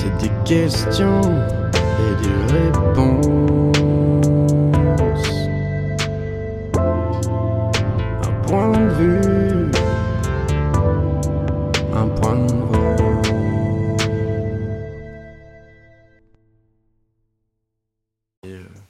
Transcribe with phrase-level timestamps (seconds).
[0.00, 3.26] c'est des questions et des réponses.
[8.22, 9.70] Un point de vue,
[11.92, 12.58] un point de vue.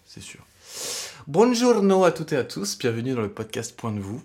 [0.06, 0.40] C'est sûr.
[1.26, 4.22] Buongiorno à toutes et à tous, bienvenue dans le podcast Point de vous.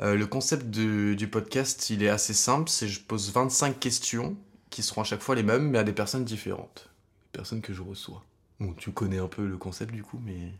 [0.00, 4.36] Euh, le concept du podcast, il est assez simple, c'est je pose 25 questions
[4.70, 6.88] qui seront à chaque fois les mêmes, mais à des personnes différentes.
[7.32, 8.24] Des personnes que je reçois.
[8.60, 10.52] Bon, tu connais un peu le concept du coup, mais,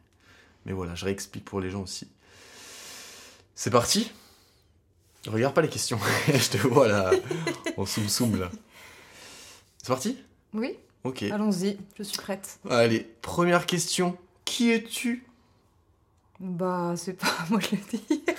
[0.66, 2.08] mais voilà, je réexplique pour les gens aussi.
[3.54, 4.10] C'est parti
[5.26, 5.98] Regarde pas les questions,
[6.28, 7.10] je te vois là,
[7.76, 8.50] en soum soum là.
[9.76, 10.16] C'est parti?
[10.54, 11.24] Oui, Ok.
[11.24, 12.58] allons-y, je suis prête.
[12.70, 14.16] Allez, première question.
[14.46, 15.26] Qui es-tu?
[16.40, 18.34] Bah, c'est pas à moi de le dire.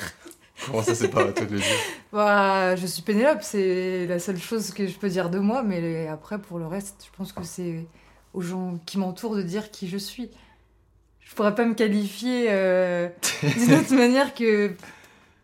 [0.66, 1.68] Comment ça, c'est pas à toi de le dire
[2.14, 6.08] Bah, je suis Pénélope, c'est la seule chose que je peux dire de moi, mais
[6.08, 7.86] après, pour le reste, je pense que c'est
[8.34, 10.30] aux gens qui m'entourent de dire qui je suis.
[11.20, 13.08] Je pourrais pas me qualifier euh,
[13.42, 14.72] d'une autre manière que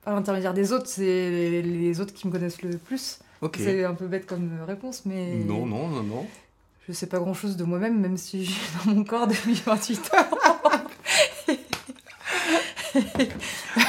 [0.04, 3.20] par l'intermédiaire des autres, c'est les, les autres qui me connaissent le plus.
[3.42, 3.58] Ok.
[3.60, 6.26] C'est un peu bête comme réponse, mais Non, non, non, non.
[6.88, 9.62] je sais pas grand chose de moi-même, même si je suis dans mon corps depuis
[9.66, 10.70] 28 ans.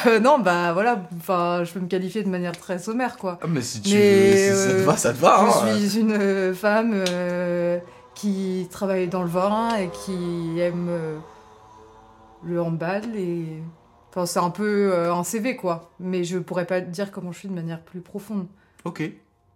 [0.06, 3.38] Euh, non, bah voilà, enfin, je peux me qualifier de manière très sommaire, quoi.
[3.42, 5.40] Ah, mais si, tu, Mais, si ça te euh, va, ça te va.
[5.40, 5.50] hein.
[5.78, 7.04] Je suis une euh, femme
[8.14, 10.88] qui travaille dans le vin et qui aime
[12.44, 13.62] le handball et...
[14.10, 15.90] Enfin, c'est un peu euh, un CV, quoi.
[16.00, 18.46] Mais je pourrais pas dire comment je suis de manière plus profonde.
[18.84, 19.02] Ok,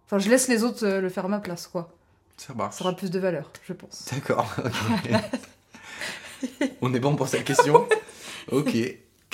[0.05, 1.89] Enfin, je laisse les autres euh, le faire à ma place, quoi.
[2.37, 2.75] ça marche.
[2.75, 4.05] Ça aura plus de valeur, je pense.
[4.13, 4.53] D'accord,
[4.91, 6.69] ok.
[6.81, 7.87] On est bon pour cette question
[8.51, 8.77] Ok.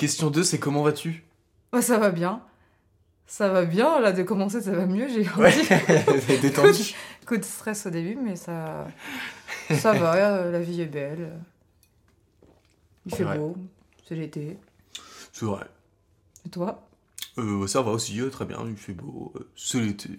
[0.00, 1.22] Question 2, c'est comment vas-tu?
[1.82, 2.40] Ça va bien.
[3.26, 5.06] Ça va bien, là, de commencer, ça va mieux.
[5.08, 5.52] J'ai Ouais,
[6.40, 6.94] détendu.
[7.26, 8.86] Coup de stress au début, mais ça,
[9.68, 11.32] ça va, euh, la vie est belle.
[13.04, 13.36] Il fait vrai.
[13.36, 13.58] beau,
[14.08, 14.56] c'est l'été.
[15.34, 15.66] C'est vrai.
[16.46, 16.88] Et toi?
[17.36, 19.34] Euh, ça va aussi, euh, très bien, il fait beau.
[19.54, 20.18] c'est l'été.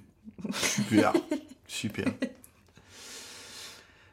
[0.53, 1.11] Super.
[1.67, 2.05] Super.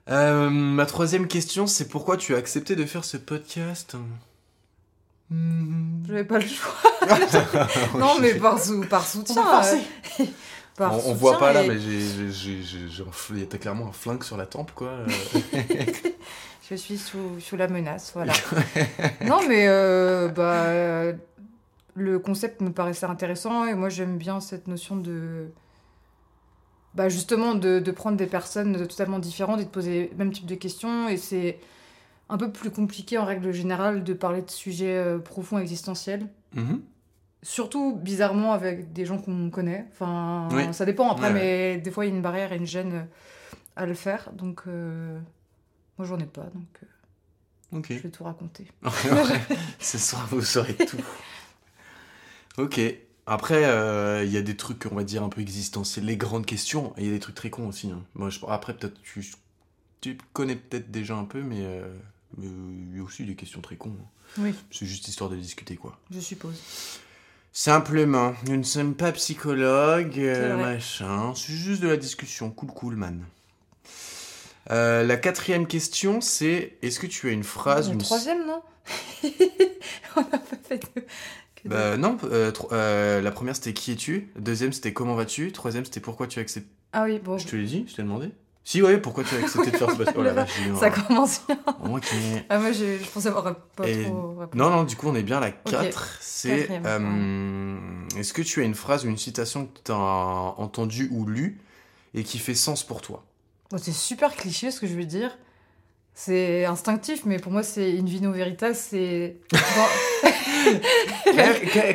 [0.08, 3.96] Euh, ma troisième question, c'est pourquoi tu as accepté de faire ce podcast?
[5.30, 6.02] Hmm.
[6.06, 6.72] J'avais pas le choix.
[7.98, 9.42] non, mais par, sou- par soutien.
[9.46, 10.24] On euh,
[10.76, 13.32] par on, on soutien voit pas là, mais j'ai, j'ai, j'ai, j'ai- j'ai un fl-
[13.34, 14.88] il y a clairement un flingue sur la tempe, quoi.
[14.88, 15.06] euh.
[16.70, 18.34] Je suis sous, sous la menace, voilà.
[19.24, 21.16] non, mais euh, bah,
[21.94, 25.48] le concept me paraissait intéressant et moi j'aime bien cette notion de.
[26.94, 30.46] Bah, justement, de, de prendre des personnes totalement différentes et de poser le même type
[30.46, 31.08] de questions.
[31.08, 31.58] Et c'est
[32.28, 36.26] un peu plus compliqué en règle générale de parler de sujets euh, profonds existentiels.
[36.54, 36.82] Mhm.
[37.42, 39.86] Surtout bizarrement avec des gens qu'on connaît.
[39.92, 40.74] Enfin, Oui.
[40.74, 42.92] ça dépend après, Ouais, mais des fois il y a une barrière et une gêne
[42.94, 43.02] euh,
[43.76, 44.30] à le faire.
[44.32, 45.18] Donc, euh,
[45.96, 48.66] moi j'en ai pas, donc euh, je vais tout raconter.
[49.78, 50.96] Ce soir, vous saurez tout.
[52.58, 52.80] Ok.
[53.26, 56.46] Après, euh, il y a des trucs, on va dire, un peu existentiels, les grandes
[56.46, 57.90] questions, et il y a des trucs très cons aussi.
[57.90, 58.02] hein.
[58.14, 59.24] Moi, je, après, peut-être, tu,
[60.00, 61.62] tu connais peut-être déjà un peu, mais
[62.36, 63.96] mais il y a aussi des questions très cons.
[64.00, 64.06] hein.
[64.38, 65.98] Oui, C'est juste histoire de discuter, quoi.
[66.10, 66.54] je suppose.
[67.52, 71.32] Simplement, nous ne sommes pas psychologues, euh, machin.
[71.34, 72.50] C'est juste de la discussion.
[72.50, 73.24] Cool, cool, man.
[74.70, 78.62] Euh, la quatrième question, c'est est-ce que tu as une phrase, une troisième, non
[80.16, 81.00] On n'a pas fait de...
[81.56, 85.14] que de- Bah non, euh, euh, la première c'était qui es-tu, la deuxième c'était comment
[85.14, 86.68] vas-tu, troisième c'était pourquoi tu as accepté?
[86.92, 88.30] Ah oui, bon, Je te l'ai dit, je t'ai demandé.
[88.64, 90.50] Si ouais, pourquoi tu as accepté de faire ce podcast.
[90.68, 91.58] Oh un- ça commence bien.
[91.90, 92.04] Ok.
[92.50, 94.36] Ah, moi je, je pensais avoir pas Et- trop...
[94.38, 94.58] répondu.
[94.58, 97.76] Non non, du coup on est bien à la 4, c'est euh,
[98.16, 101.60] est-ce que tu as une phrase ou une citation que tu as entendue ou lue
[102.14, 103.24] et qui fait sens pour toi?
[103.70, 105.36] Bon, c'est super cliché ce que je veux dire.
[106.20, 109.36] C'est instinctif, mais pour moi c'est in vino veritas, c'est...
[109.52, 111.36] Bon,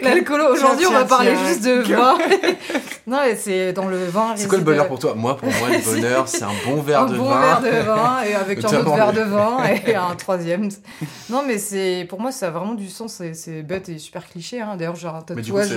[0.04, 2.18] L'alcoolo, aujourd'hui on va parler tiens, juste de vin.
[3.08, 4.34] non, c'est dans le vin.
[4.38, 5.14] C'est quoi le bonheur pour toi?
[5.14, 7.42] Moi pour moi le bonheur c'est un bon verre un de bon vin.
[7.42, 10.70] verre de vin et avec un autre verre de vin et un troisième.
[11.30, 13.22] Non, mais c'est pour moi ça a vraiment du sens.
[13.34, 14.62] C'est- bête et super cliché.
[14.62, 14.78] Hein.
[14.78, 15.70] D'ailleurs, j'ai un tatouage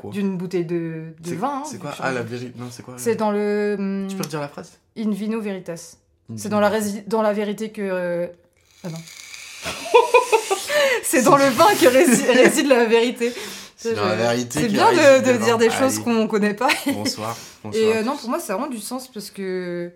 [0.00, 0.10] quoi?
[0.12, 1.48] d'une bouteille de, de C'est- vin.
[1.48, 1.90] hein, C'est quoi?
[1.90, 2.94] vu que Ah la vérité Non c'est quoi?
[2.98, 4.78] C'est dans le Tu peux redire la phrase?
[4.96, 5.96] In vino veritas.
[6.36, 7.82] C'est dans la rési- dans la vérité que.
[7.82, 8.26] euh,
[8.84, 8.98] Ah non.
[11.02, 13.32] c'est dans le vin que rési- réside la vérité.
[13.76, 16.68] C'est dans la vérité C'est qui bien de, dire des choses qu'on connaît pas.
[16.86, 17.36] Bonsoir.
[17.64, 17.82] bonsoir.
[17.82, 19.90] Et euh, non, pour moi, ça a vraiment du sens parce que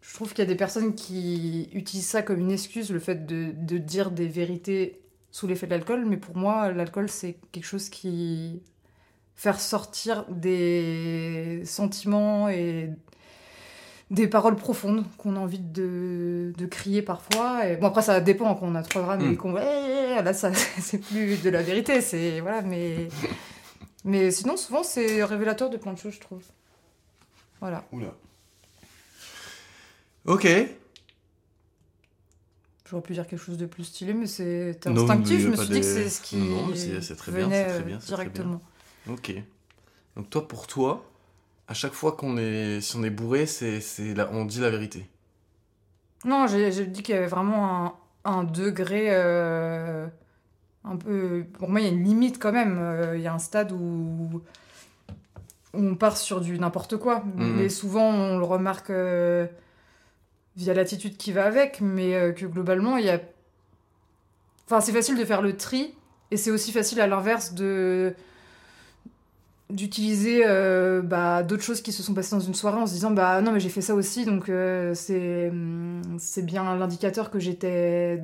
[0.00, 3.26] je trouve qu'il y a des personnes qui utilisent ça comme une excuse, le fait
[3.26, 5.00] de, de dire des vérités
[5.32, 6.04] sous l'effet de l'alcool.
[6.06, 8.62] Mais pour moi, l'alcool, c'est quelque chose qui
[9.34, 12.90] faire sortir des sentiments et
[14.10, 17.66] des paroles profondes qu'on a envie de, de crier parfois.
[17.66, 19.32] Et, bon, après, ça dépend quand on a 3 grammes Mm.
[19.32, 19.56] et qu'on.
[19.56, 22.00] Eh, là, ça, c'est plus de la vérité.
[22.00, 22.40] C'est.
[22.40, 23.08] Voilà, mais.
[24.04, 26.42] Mais sinon, souvent, c'est révélateur de plein de choses, je trouve.
[27.60, 27.84] Voilà.
[27.90, 28.14] Oula.
[30.26, 30.46] Ok.
[32.88, 35.40] J'aurais pu dire quelque chose de plus stylé, mais c'est Non, instinctif.
[35.40, 37.64] Je me suis dit que c'est ce qui Non, non, c'est- c'est très bien, venait
[37.64, 38.32] c'est très bien, c'est très bien.
[38.32, 38.62] directement.
[39.10, 39.32] Ok.
[40.16, 41.04] Donc toi, pour toi,
[41.68, 44.70] à chaque fois qu'on est, si on est bourré, c'est, c'est la- on dit la
[44.70, 45.08] vérité.
[46.24, 50.06] Non, j'ai j'ai dit qu'il y avait vraiment un, un degré euh,
[50.84, 51.44] un peu.
[51.58, 52.78] Pour moi, il y a une limite quand même.
[52.80, 53.76] Euh, Il y a un stade où,
[55.74, 57.20] où on part sur du n'importe quoi.
[57.36, 57.56] Mhm.
[57.56, 59.46] Mais souvent, on le remarque euh,
[60.56, 63.20] via l'attitude qui va avec, mais euh, que globalement, il y a.
[64.66, 65.94] Enfin, c'est facile de faire le tri,
[66.30, 68.14] et c'est aussi facile à l'inverse de
[69.70, 73.10] d'utiliser euh, bah, d'autres choses qui se sont passées dans une soirée en se disant
[73.10, 77.40] bah non mais j'ai fait ça aussi donc euh, c'est hum, c'est bien l'indicateur que
[77.40, 78.22] j'étais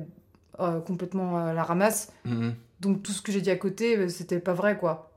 [0.61, 2.53] euh, complètement à la ramasse Mhm.
[2.79, 5.11] donc tout ce que j'ai dit à côté c'était pas vrai quoi.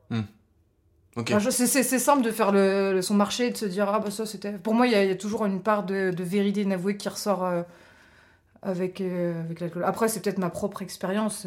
[1.18, 4.00] Enfin, je- c'est- simple de faire le, le- son marché et de se dire ah
[4.00, 6.10] bah ça c'était pour moi il y, a- il y a toujours une part de,
[6.10, 7.48] de vérité inavouée qui ressort
[8.62, 11.46] avec avec l'alcool après c'est peut-être ma propre expérience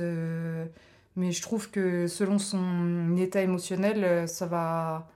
[1.16, 5.08] mais je trouve que selon son état émotionnel euh, ça va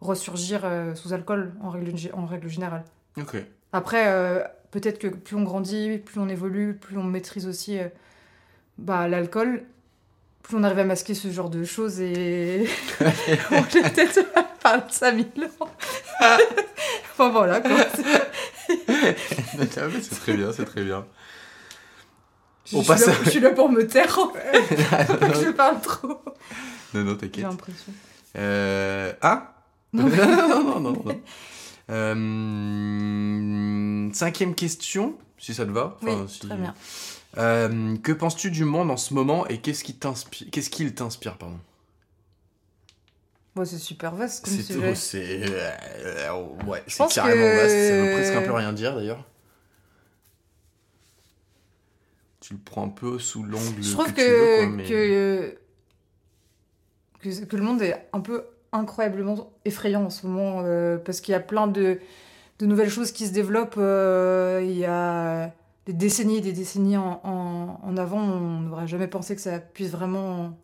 [0.00, 2.84] ressurgir euh, sous alcool en règle, en règle générale
[3.16, 3.36] Ok.
[3.72, 7.88] après euh, peut-être que plus on grandit plus on évolue plus on maîtrise aussi euh,
[8.78, 9.64] bah, l'alcool
[10.42, 12.66] plus on arrive à masquer ce genre de choses et
[13.50, 14.20] on peut peut-être
[14.62, 15.26] parler de ça mille
[15.60, 15.68] ans.
[17.12, 17.70] enfin voilà quoi.
[18.70, 21.06] Ah, c'est très bien, c'est très bien.
[22.70, 24.76] Je, On suis là, je suis là pour me taire en fait.
[25.44, 26.20] je parle trop.
[26.94, 27.44] non, non, J'ai t'inquiète.
[27.44, 27.92] l'impression.
[28.36, 29.12] Euh...
[29.22, 29.54] Ah
[29.92, 30.04] Non.
[30.08, 31.20] non, non, non, non.
[31.90, 35.96] Euh, Cinquième question, si ça te va.
[36.02, 36.74] Oui, si- très bien.
[37.38, 41.36] Euh, que penses-tu du monde en ce moment et qu'est-ce qui t'inspire Qu'est-ce qu'il t'inspire,
[41.36, 41.58] pardon?
[43.54, 44.94] Bon, c'est super vaste comme C'est sujet.
[44.94, 46.32] c'est euh,
[46.66, 47.88] ouais, pense carrément que- vaste.
[47.88, 49.24] Ça veut presque un peu rien dire d'ailleurs.
[52.48, 54.84] Tu le prends un peu sous l'angle Je trouve que, que, tu veux, quoi, mais...
[54.84, 55.58] que,
[57.20, 61.32] que, que le monde est un peu incroyablement effrayant en ce moment euh, parce qu'il
[61.32, 61.98] y a plein de,
[62.58, 63.74] de nouvelles choses qui se développent.
[63.76, 65.52] euh, il y a
[65.84, 68.22] des décennies et des décennies en, en, en avant.
[68.22, 70.56] On n'aurait jamais pensé que ça puisse vraiment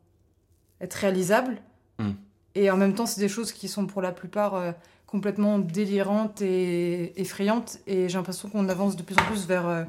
[0.81, 1.59] être réalisable.
[1.99, 2.13] Hmm.
[2.55, 4.73] Et en même temps, c'est des choses qui sont pour la plupart euh,
[5.07, 7.77] complètement délirantes et effrayantes.
[7.87, 9.69] Et j'ai l'impression qu'on avance de plus en plus vers.
[9.69, 9.85] euh.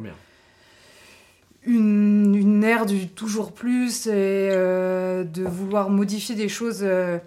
[1.65, 4.11] Une, une ère du toujours plus et
[4.51, 7.17] euh, de vouloir modifier des choses euh,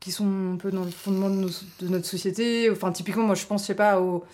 [0.00, 1.48] qui sont un peu dans le fondement de, nos-
[1.80, 2.68] de notre société.
[2.70, 4.24] Enfin, typiquement, moi, je pense, je sais pas, au,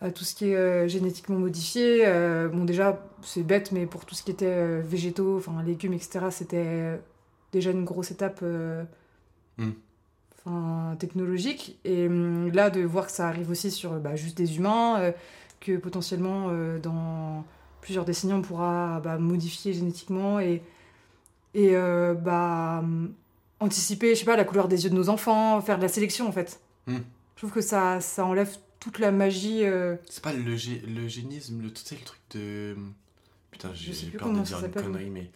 [0.00, 2.04] à tout ce qui est euh, génétiquement modifié.
[2.52, 6.98] Bon, déjà, c'est bête, mais pour tout ce qui était végétaux, enfin, légumes, etc., c'était
[7.52, 8.84] déjà une grosse étape euh,
[9.58, 9.70] Mm.
[10.46, 11.78] enfin, technologique.
[11.84, 15.12] Et hum, là, de voir que ça arrive aussi sur bah, juste des humains,
[15.60, 16.48] que potentiellement,
[16.82, 17.44] dans
[17.82, 20.62] plusieurs décennies, on pourra bah, modifier génétiquement et,
[21.54, 22.82] et euh, bah,
[23.60, 26.26] anticiper, je sais pas, la couleur des yeux de nos enfants, faire de la sélection,
[26.26, 26.60] en fait.
[26.86, 26.96] Mm.
[27.36, 28.48] Je trouve que ça, ça enlève
[28.80, 29.64] toute la magie.
[29.64, 32.74] euh, C'est pas le gé- l'eugénisme, le tout c'est le truc de.
[33.50, 35.30] Putain, j'ai sais peur de dire une connerie, mais.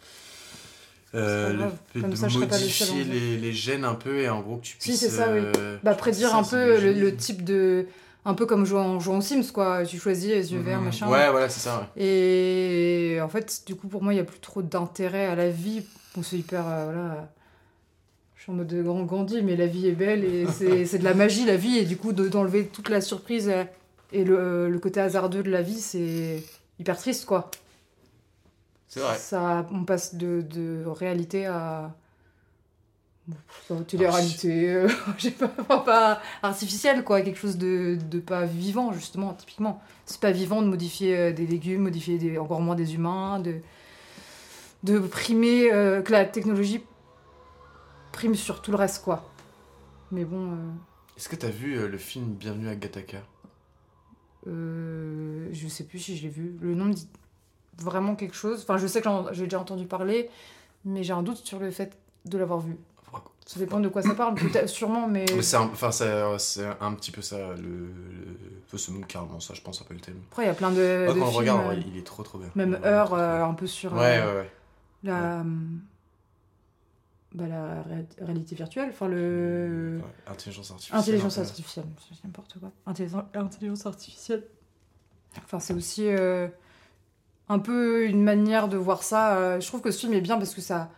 [1.14, 4.56] Euh, le Comme de ça, le modifier les, les gènes un peu et en gros
[4.56, 5.00] que tu Si, puisses.
[5.00, 5.40] c'est ça, oui.
[5.56, 7.86] euh, bah, prédire un peu le, le type de.
[8.28, 9.86] Un peu comme jouer en, jouant Sims, quoi.
[9.86, 10.84] Tu choisis les yeux verts, Mhm.
[10.86, 11.08] machin.
[11.08, 12.02] Ouais, voilà, c'est ça, ouais.
[12.02, 15.48] Et en fait, du coup, pour moi, il n'y a plus trop d'intérêt à la
[15.48, 15.84] vie.
[16.14, 16.66] Bon, c'est hyper.
[16.66, 17.32] euh, voilà.
[18.34, 20.46] Je suis en mode de grand Gandhi, mais la vie est belle et
[20.86, 21.78] c'est de la magie, la vie.
[21.78, 23.64] Et du coup, de- d'enlever toute la surprise euh,
[24.12, 26.42] et le, le côté hasardeux de la vie, c'est
[26.80, 27.50] hyper triste, quoi.
[28.88, 29.16] C'est vrai.
[29.18, 31.94] Ça, on passe de, de réalité à.
[33.28, 35.48] Bon, Télé-réalité, euh, je sais pas,
[35.84, 37.20] pas artificielle, quoi.
[37.22, 39.82] Quelque chose de, de pas vivant, justement, typiquement.
[40.04, 43.56] C'est pas vivant de modifier euh, des légumes, modifier des, encore moins des humains, de,
[44.82, 46.82] de primer, euh, que la technologie
[48.12, 49.28] prime sur tout le reste, quoi.
[50.10, 50.56] Mais bon, euh,
[51.16, 53.18] Est-ce que t'as vu euh, le film Bienvenue à Gattaca?
[54.46, 56.56] Euh, je sais plus si je l'ai vu.
[56.60, 57.08] Le nom me dit
[57.78, 58.62] vraiment quelque chose.
[58.62, 60.30] Enfin, je sais que j'ai déjà entendu parler,
[60.84, 62.76] mais j'ai un doute sur le fait de l'avoir vu.
[63.46, 64.34] Ça dépend de quoi ça parle,
[64.68, 65.24] sûrement, mais.
[65.34, 67.62] Mais c'est un, enfin, c'est- c'est un petit peu ça, le.
[68.72, 68.76] le...
[68.78, 70.20] C'est même carrément ça, je pense, un peu le thème.
[70.30, 72.02] Après, il y a plein de, Ouais, de quand on films, regarde, euh, il est
[72.06, 72.48] trop trop bien.
[72.56, 74.50] même Heure, euh, un peu sur euh, Ouais, ouais, ouais.
[75.04, 75.44] la.
[77.34, 80.00] bah, la ré- réalité virtuelle, enfin le...
[80.02, 81.00] Ouais, intelligence artificielle.
[81.00, 82.70] Intelligence artificielle, c'est n'importe quoi.
[82.86, 84.44] Intelligence, intelligence artificielle.
[85.44, 86.48] Enfin, c'est aussi euh,
[87.48, 89.36] un peu une manière de voir ça.
[89.36, 90.90] Euh, je trouve que ce film est bien parce que ça,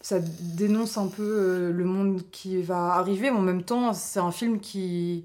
[0.00, 4.20] ça dénonce un peu euh, le monde qui va arriver, mais en même temps, c'est
[4.20, 5.24] un film qui,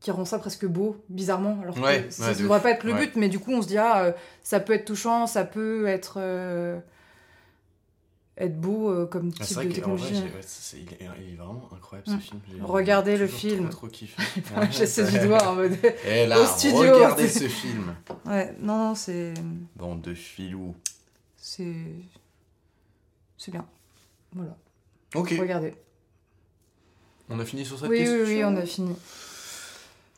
[0.00, 1.58] qui rend ça presque beau, bizarrement.
[1.62, 3.06] Alors que Ouais, ça ne de devrait pas être le Ouais.
[3.06, 4.12] but, mais du coup, on se dit, ah, euh,
[4.42, 6.78] ça peut être touchant, ça peut être, euh,
[8.38, 10.14] être beau euh, comme Ah, type c'est vrai de vrai, technologie.
[10.14, 12.20] j'ai- ouais, c'est- il, est, il est vraiment incroyable ce Mm.
[12.20, 12.40] film.
[12.50, 13.68] J'ai Regardez le film.
[13.68, 14.22] Trop, trop kiffé.
[14.70, 15.76] J'essaie du doigt en mode.
[16.06, 17.94] Et là, Au studio, regardez ce film.
[18.26, 19.34] Ouais, non, non, c'est.
[19.76, 20.74] Bande de filous.
[21.36, 21.74] C'est.
[23.44, 23.66] C'est bien.
[24.36, 24.56] Voilà.
[25.16, 25.74] Ok, Regardez.
[27.28, 28.18] on a fini sur cette Oui, question.
[28.18, 28.94] oui, oui, on a fini.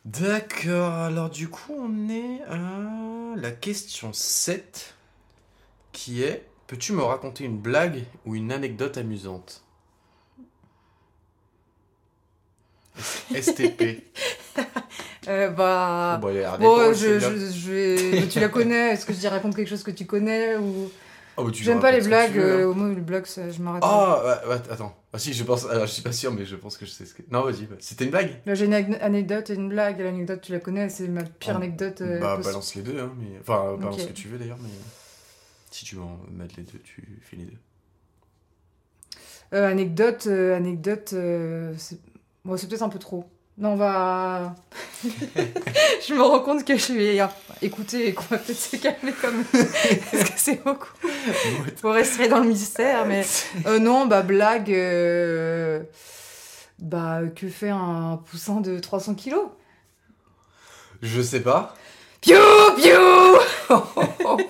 [0.04, 4.94] D'accord, alors du coup on est à la question 7
[5.92, 9.64] qui est Peux-tu me raconter une blague ou une anecdote amusante?
[13.34, 14.04] STP.
[15.26, 16.18] Euh, bah.
[16.20, 19.70] Bon, allez, arrête, Bon, bon, je, tu la connais Est-ce que je dis raconte quelque
[19.70, 20.90] chose que tu connais ou
[21.36, 22.32] Oh, bah, tu J'aime me pas les blagues.
[22.32, 22.58] veux, hein.
[22.60, 23.82] euh, au moins, les blagues, ça, je m'arrête.
[23.84, 24.96] Ah, ouais, ouais, attends.
[25.12, 25.66] Ah si, je pense.
[25.68, 27.22] Alors, je suis pas sûr, mais je pense que je sais ce que.
[27.30, 27.66] Non, vas-y.
[27.66, 30.00] bah, C'était une blague Là, j'ai une anecdote et une blague.
[30.00, 32.00] L'anecdote, tu la connais, c'est ma pire Oh, anecdote.
[32.02, 32.44] euh, Bah, possible.
[32.52, 33.12] balance les deux, hein.
[33.18, 33.38] Mais...
[33.40, 34.68] Enfin, balance ce que tu veux d'ailleurs, mais.
[35.70, 37.58] Si tu veux en mettre les deux, tu fais les deux.
[39.52, 41.98] Euh, anecdote, euh, anecdote, euh, c'est
[42.44, 43.24] bon, c'est peut-être un peu trop.
[43.56, 44.54] Non, on va.
[45.04, 47.20] je me rends compte que je vais
[47.62, 49.44] écouter et qu'on va peut-être se calmer comme.
[49.52, 50.88] Parce que c'est beaucoup.
[51.80, 53.24] Faut rester dans le mystère, mais.
[53.66, 54.72] Euh, non, bah, blague.
[54.72, 55.82] euh,
[56.80, 59.46] Bah, que fait un poussin de 300 kilos?
[61.00, 61.74] Je sais pas.
[62.20, 62.36] Piou,
[62.76, 64.48] piou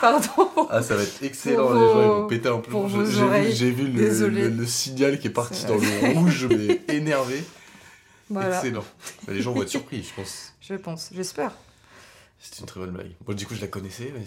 [0.00, 0.66] Pardon.
[0.70, 2.88] Ah, ça va être excellent, Pour les gens ils vont péter un plomb.
[2.88, 4.42] J'ai vu, le, Désolé.
[4.42, 7.44] le, le signal qui est parti dans le rouge, mais énervé.
[8.30, 8.84] Voilà, Excellent.
[9.26, 10.52] Bah, les gens vont être surpris, je pense.
[10.60, 11.52] je pense, j'espère.
[12.38, 13.10] C'est une très bonne blague.
[13.26, 14.24] Bon, du coup, je la connaissais, mais,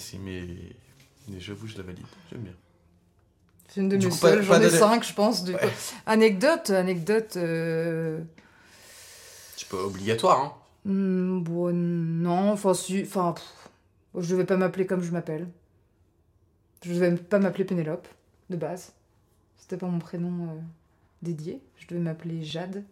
[1.30, 1.40] mais...
[1.40, 2.06] j'avoue, je la valide.
[2.30, 2.54] J'aime bien.
[3.70, 5.44] C'est une de mes seules, j'en ai cinq, je pense.
[5.46, 5.70] Du Ouais.
[6.06, 7.38] Anecdote, anecdote.
[7.38, 8.20] euh,
[9.58, 10.54] C'est pas obligatoire, hein.
[10.86, 15.48] hmm, bon, non, enfin, si, enfin, pff, je devais pas m'appeler comme je m'appelle.
[16.84, 18.08] Je devais pas m'appeler Pénélope,
[18.50, 18.94] de base.
[19.58, 20.60] C'était pas mon prénom euh,
[21.22, 21.62] dédié.
[21.78, 22.84] Je devais m'appeler Jade.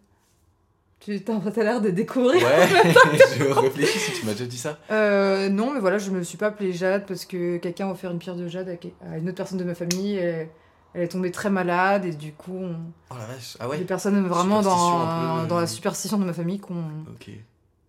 [1.00, 2.42] Tu t'as l'air de découvrir.
[2.42, 2.68] Ouais,
[3.38, 4.78] je réfléchis si tu m'as déjà dit ça.
[4.90, 8.12] Euh, non, mais voilà, je me suis pas appelée Jade parce que quelqu'un a offert
[8.12, 8.68] une pierre de Jade
[9.04, 10.16] à, une autre personne de ma famille.
[10.16, 10.48] Et
[10.94, 12.76] elle est tombée très malade et du coup, on-
[13.10, 13.56] Oh la vache.
[13.58, 15.48] Ah des ouais personnes vraiment dans, un peu.
[15.48, 17.30] dans la superstition de ma famille qu'on- Ok.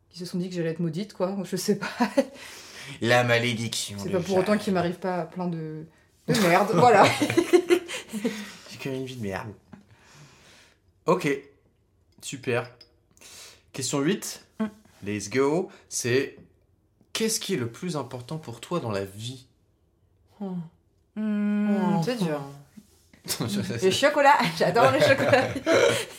[0.10, 1.36] qui se sont dit que j'allais être maudite, quoi.
[1.43, 1.88] Je sais pas.
[3.02, 3.98] La malédiction.
[4.02, 5.86] C'est pas pour autant qu'il m'arrive pas plein de,
[6.28, 6.70] de merde.
[6.74, 7.06] voilà.
[8.13, 9.50] J'ai quand même une vie de merde.
[11.06, 11.28] Ok.
[12.22, 12.70] Super.
[13.74, 14.46] Question 8.
[14.60, 14.66] Mm.
[15.06, 15.70] Let's go.
[15.90, 16.38] C'est
[17.12, 19.46] qu'est-ce qui est le plus important pour toi dans la vie?
[21.16, 22.42] Hmm, c'est dur.
[23.82, 25.48] Les chocolats, j'adore les chocolats.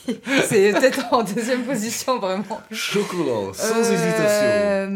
[0.47, 2.61] c'est peut-être en deuxième position, vraiment.
[2.71, 4.91] Chocolat, sans Euh, hésitation.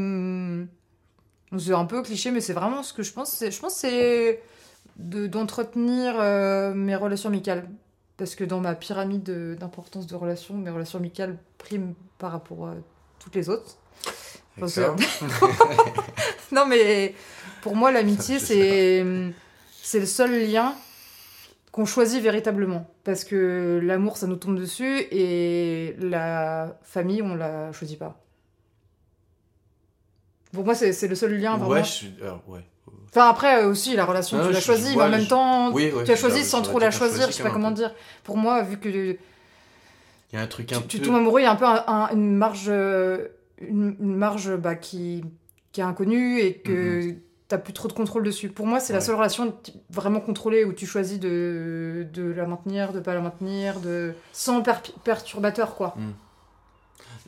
[1.57, 3.43] C'est un peu cliché, mais c'est vraiment ce que je pense.
[3.43, 4.43] Je pense que c'est
[4.97, 7.67] de- d'entretenir euh, mes relations amicales.
[8.17, 12.67] Parce que dans ma pyramide de- d'importance de relations, mes relations amicales priment par rapport
[12.67, 12.73] à
[13.19, 13.77] toutes les autres.
[14.61, 14.95] Enfin.
[16.51, 17.13] Non, mais
[17.61, 19.05] pour moi, l'amitié, c'est
[19.81, 20.73] c'est le seul lien
[21.71, 22.87] qu'on choisit véritablement.
[23.03, 28.19] Parce que l'amour, ça nous tombe dessus et la famille, on la choisit pas.
[30.53, 31.69] Pour moi, c'est le seul lien vraiment.
[31.69, 32.13] Ouais, je suis.
[32.21, 32.61] alors, ouais.
[33.09, 35.91] Enfin, après euh, aussi, la relation, Ah, tu l'as choisie, mais en même temps, Oui,
[35.91, 37.93] ouais, tu as choisi sans trop la choisir, je sais pas comment dire.
[38.23, 39.17] Pour moi, vu que Il
[40.33, 41.05] y a un truc un tu, tu peu.
[41.07, 43.27] tombes amoureux, il y a un peu un- un- une marge, euh,
[43.61, 45.23] une, une marge bah, qui,
[45.71, 47.15] qui est inconnue et que
[47.47, 48.49] t'as plus trop de contrôle dessus.
[48.49, 49.55] Pour moi, c'est la seule relation
[49.89, 54.61] vraiment contrôlée où tu choisis de, de la maintenir, de pas la maintenir, de sans
[54.61, 55.95] per- perturbateur, quoi.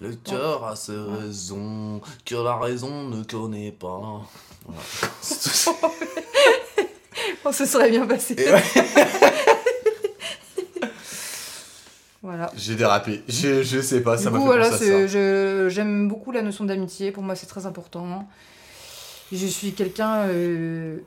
[0.02, 4.22] Le cœur a ses raisons que la raison ne connaît pas.
[4.66, 4.82] Voilà.
[7.46, 8.36] Oh, ce serait bien passé.
[8.38, 8.62] Et ouais,
[12.22, 12.52] Voilà.
[12.56, 13.24] J'ai dérapé.
[13.28, 15.08] Je, je sais pas, ça m'a fait voilà, penser c'est- à ça.
[15.08, 17.12] je- j'aime beaucoup la notion d'amitié.
[17.12, 18.28] Pour moi, c'est très important.
[19.32, 21.00] Je suis quelqu'un, euh,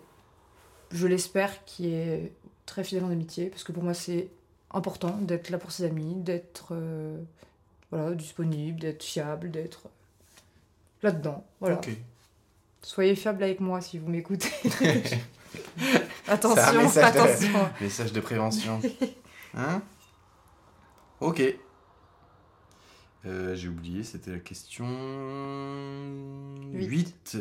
[0.91, 2.33] je l'espère, qui est
[2.67, 3.47] très fidèle en amitié.
[3.47, 4.29] Parce que pour moi, c'est
[4.73, 7.17] important d'être là pour ses amis, d'être euh,
[7.91, 9.89] voilà, disponible, d'être fiable, d'être
[11.03, 11.45] là-dedans.
[11.61, 11.77] Voilà.
[11.77, 11.91] Ok.
[12.83, 14.51] Soyez fiable avec moi si vous m'écoutez.
[16.29, 17.71] Attention, un message de- attention.
[17.81, 18.81] Message de prévention.
[19.55, 19.83] Hein?
[21.21, 21.43] Ok.
[23.27, 24.85] Euh, J'ai oublié, c'était la question
[26.73, 26.89] Huit.
[27.35, 27.39] 8.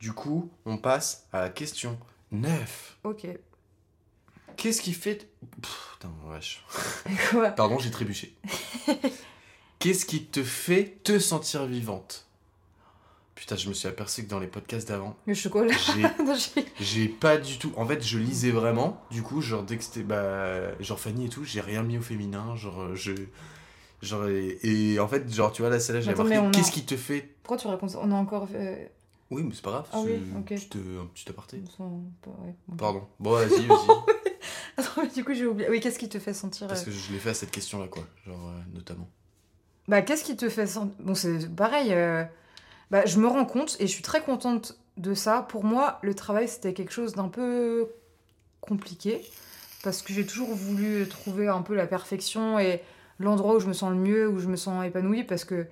[0.00, 1.98] Du coup, on passe à la question
[2.30, 2.98] 9.
[3.04, 3.26] Ok.
[4.56, 5.28] Qu'est-ce qui fait...
[5.60, 6.64] Pff, putain, vache.
[7.30, 7.50] Quoi?
[7.50, 8.34] Pardon, j'ai trébuché.
[9.78, 12.26] Qu'est-ce qui te fait te sentir vivante?
[13.36, 15.72] Putain, je me suis aperçu que dans les podcasts d'avant, Le chocolat.
[16.80, 17.72] j'ai pas du tout.
[17.76, 19.00] En fait, je lisais vraiment.
[19.12, 20.02] Du coup, genre, dès que c'était.
[20.02, 22.56] Bah, genre Fanny et tout, j'ai rien mis au féminin.
[22.56, 23.12] Genre, euh, je.
[24.02, 26.36] Genre, et, et en fait, genre, tu vois, là, celle-là, Attends, marqué.
[26.38, 27.36] a- Qu'est-ce qui te fait.
[27.44, 28.00] Pourquoi tu ça?
[28.02, 28.48] On a encore.
[28.54, 28.84] euh,
[29.30, 29.86] Oui, mais c'est pas grave.
[29.92, 30.46] Ah oui, ok.
[30.46, 31.58] Petit, euh, un petit aparté.
[31.78, 32.76] ouais, bon.
[32.76, 33.06] Pardon.
[33.20, 33.88] Bon, vas-y, vas-y.
[34.76, 35.68] Attends, mais du coup, j'ai oublié.
[35.70, 36.66] Oui, qu'est-ce qui te fait sentir.
[36.66, 38.04] Parce que je l'ai fait à cette question-là, quoi.
[38.26, 39.08] Genre, euh, notamment.
[39.88, 40.94] Bah, qu'est-ce qui te fait sentir.
[41.00, 41.92] Bon, c'est pareil.
[41.92, 42.24] euh,
[42.90, 45.46] Bah, je me rends compte et je suis très contente de ça.
[45.48, 47.88] Pour moi, le travail, c'était quelque chose d'un peu
[48.60, 49.22] compliqué.
[49.82, 52.82] Parce que j'ai toujours voulu trouver un peu la perfection et
[53.18, 55.24] l'endroit où je me sens le mieux, où je me sens épanouie.
[55.24, 55.66] Parce que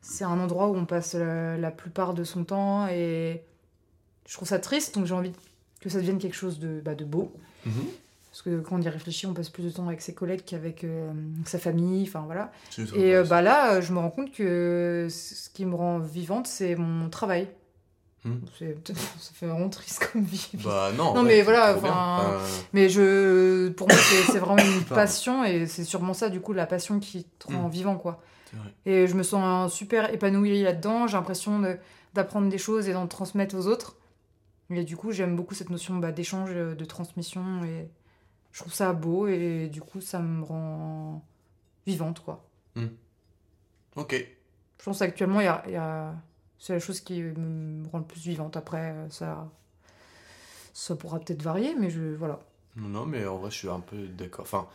[0.00, 3.42] c'est un endroit où on passe la, plupart de son temps et
[4.26, 4.94] je trouve ça triste.
[4.94, 5.32] Donc j'ai envie
[5.80, 7.32] que ça devienne quelque chose de, bah, de beau.
[8.36, 10.84] Parce que quand on y réfléchit, on passe plus de temps avec ses collègues qu'avec
[10.84, 11.10] euh,
[11.46, 12.02] sa famille.
[12.06, 12.52] Enfin voilà.
[12.94, 16.46] Et euh, bah là, euh, je me rends compte que ce qui me rend vivante,
[16.46, 17.48] c'est mon travail.
[18.26, 18.34] Hmm.
[18.84, 20.50] Ça fait vraiment triste comme vie.
[20.62, 21.14] Bah, non.
[21.14, 22.38] Non, mais voilà, enfin,
[22.74, 23.96] Mais je, pour moi,
[24.30, 27.68] c'est vraiment une passion et c'est sûrement ça, du coup, la passion qui te rend
[27.68, 27.70] Hmm.
[27.70, 28.20] vivant, quoi.
[28.84, 31.06] Et je me sens super épanouie là-dedans.
[31.06, 31.78] J'ai l'impression de-
[32.12, 33.96] d'apprendre des choses et d'en transmettre aux autres.
[34.68, 37.64] Et du coup, j'aime beaucoup cette notion bah, d'échange, de transmission.
[37.64, 37.88] Et
[38.56, 41.22] je trouve ça beau et du coup, ça me rend
[41.86, 42.42] vivante, quoi.
[43.96, 44.14] Ok.
[44.78, 46.14] Je pense qu'actuellement, il y a, y a-
[46.58, 48.56] c'est la chose qui me rend le plus vivante.
[48.56, 49.50] Après, ça,
[50.72, 52.40] ça pourra peut-être varier, mais je, voilà.
[52.76, 54.44] Non, non, mais en vrai, je suis un peu d'accord.
[54.46, 54.66] Enfin,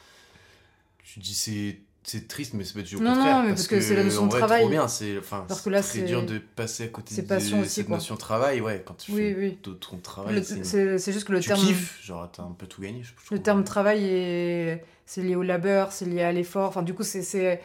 [1.04, 3.38] tu dis c'est c'est triste, mais c'est pas du au Non, contraire.
[3.38, 4.67] non, mais parce que c'est la notion de travail.
[4.70, 4.88] bien.
[4.88, 7.98] C'est enfin, c'est que là, c'est- dur de passer à côté de aussi, cette quoi.
[7.98, 8.60] notion de travail.
[8.62, 9.57] Ouais, quand tu Oui, fais oui.
[9.64, 12.00] de ton travail, c'est juste que le tu terme, kiffes.
[12.03, 13.03] Genre, t'as un peu tout gagné.
[13.03, 16.70] je- le terme travail, est, c'est lié au labeur, c'est lié à l'effort.
[16.70, 17.61] Enfin, du coup, c'est-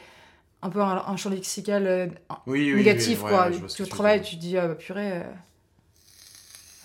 [0.62, 2.06] un peu un, un champ lexical euh,
[2.46, 3.48] Oui, négatif, ouais, quoi.
[3.50, 5.22] ouais, tu tu travailles, tu dis, ah bah purée, euh,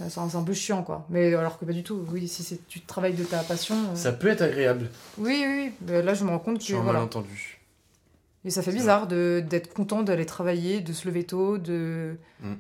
[0.10, 1.06] c'est un peu chiant, quoi.
[1.10, 2.06] Mais alors que pas du tout.
[2.12, 3.76] Oui, si tu travailles de ta passion.
[3.92, 4.90] euh, Ça peut être agréable.
[5.18, 5.72] Oui, oui, oui.
[5.88, 6.64] Mais là, je me rends compte que.
[6.64, 7.00] Sur un Voilà.
[7.00, 7.60] malentendu.
[8.44, 12.16] Et ça fait bizarre de- d'être content d'aller travailler, de se lever tôt, de.
[12.40, 12.54] Mm.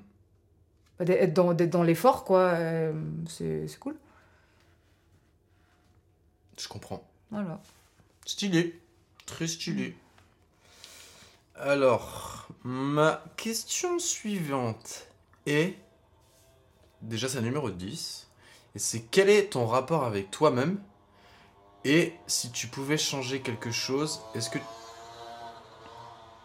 [0.99, 2.39] bah, d'être dans, d'être dans l'effort, quoi.
[2.41, 2.93] euh,
[3.27, 3.95] c'est c'est cool.
[6.59, 7.03] Je comprends.
[7.31, 7.59] Voilà.
[8.25, 8.79] Stylé.
[9.25, 9.95] Très stylé.
[11.55, 15.07] Alors, ma question suivante
[15.47, 15.75] est.
[17.01, 18.27] Déjà, c'est numéro 10.
[18.75, 20.79] Et c'est quel est ton rapport avec toi-même?
[21.83, 24.59] Et si tu pouvais changer quelque chose, est-ce que.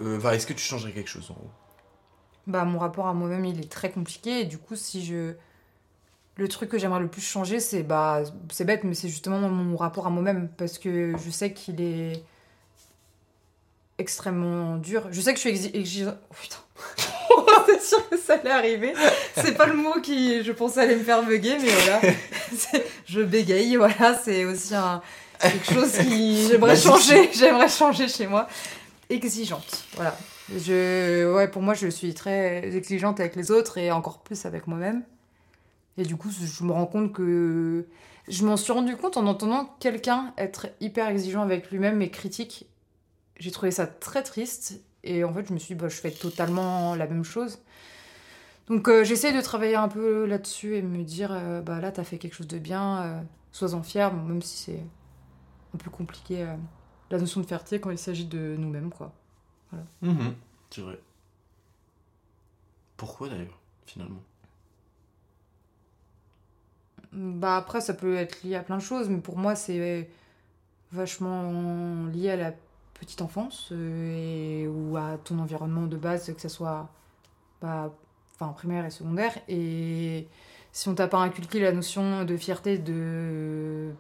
[0.01, 1.51] Euh, enfin, est-ce que tu changerais quelque chose en gros?
[2.47, 4.40] Bah, mon rapport à moi-même, il est très compliqué.
[4.40, 5.35] Et du coup, si je.
[6.38, 7.83] Le truc que j'aimerais le plus changer, c'est.
[7.83, 10.49] Bah, c'est bête, mais c'est justement mon rapport à moi-même.
[10.57, 12.23] Parce que je sais qu'il est.
[13.99, 15.09] extrêmement dur.
[15.11, 16.16] Je sais que je suis exi- exigeante.
[16.31, 16.57] Oh putain.
[17.66, 18.94] C'est sûr que ça allait arriver.
[19.35, 22.00] C'est pas le mot qui, je pensais, allait me faire bugger, mais voilà.
[23.07, 24.18] Je bégaye, voilà.
[24.22, 25.02] C'est aussi un.
[25.40, 26.46] quelque chose qui.
[26.50, 27.31] J'aimerais changer.
[27.33, 28.48] J'aimerais changer chez moi.
[29.09, 29.85] Exigeante.
[29.94, 30.16] Voilà.
[30.55, 34.66] Je, ouais, pour moi, je suis très exigeante avec les autres et encore plus avec
[34.66, 35.02] moi-même.
[35.98, 37.87] Et du coup, je me rends compte que
[38.29, 42.66] je m'en suis rendu compte en entendant quelqu'un être hyper exigeant avec lui-même et critique.
[43.38, 46.11] J'ai trouvé ça très triste et en fait, je me suis dit, bah, je fais
[46.11, 47.59] totalement la même chose.
[48.69, 52.05] Donc, euh, j'essaie de travailler un peu là-dessus et me dire, euh, bah là, t'as
[52.05, 53.21] fait quelque chose de bien, euh,
[53.53, 54.83] sois-en fier, bon, même si c'est
[55.75, 56.57] un peu compliqué, euh,
[57.11, 59.12] la notion de fierté quand il s'agit de nous-mêmes, quoi.
[60.71, 60.99] C'est vrai.
[62.97, 64.23] Pourquoi d'ailleurs, finalement?
[67.12, 70.09] Bah après, ça peut être lié à plein de choses, mais pour moi, c'est
[70.92, 72.53] vachement lié à la
[72.98, 76.88] petite enfance euh, et, ou à ton environnement de base, que ce soit
[77.61, 77.92] bah,
[78.35, 79.32] enfin, primaire et secondaire.
[79.48, 80.26] Et
[80.72, 83.90] si on t'a pas inculqué la notion de fierté, de,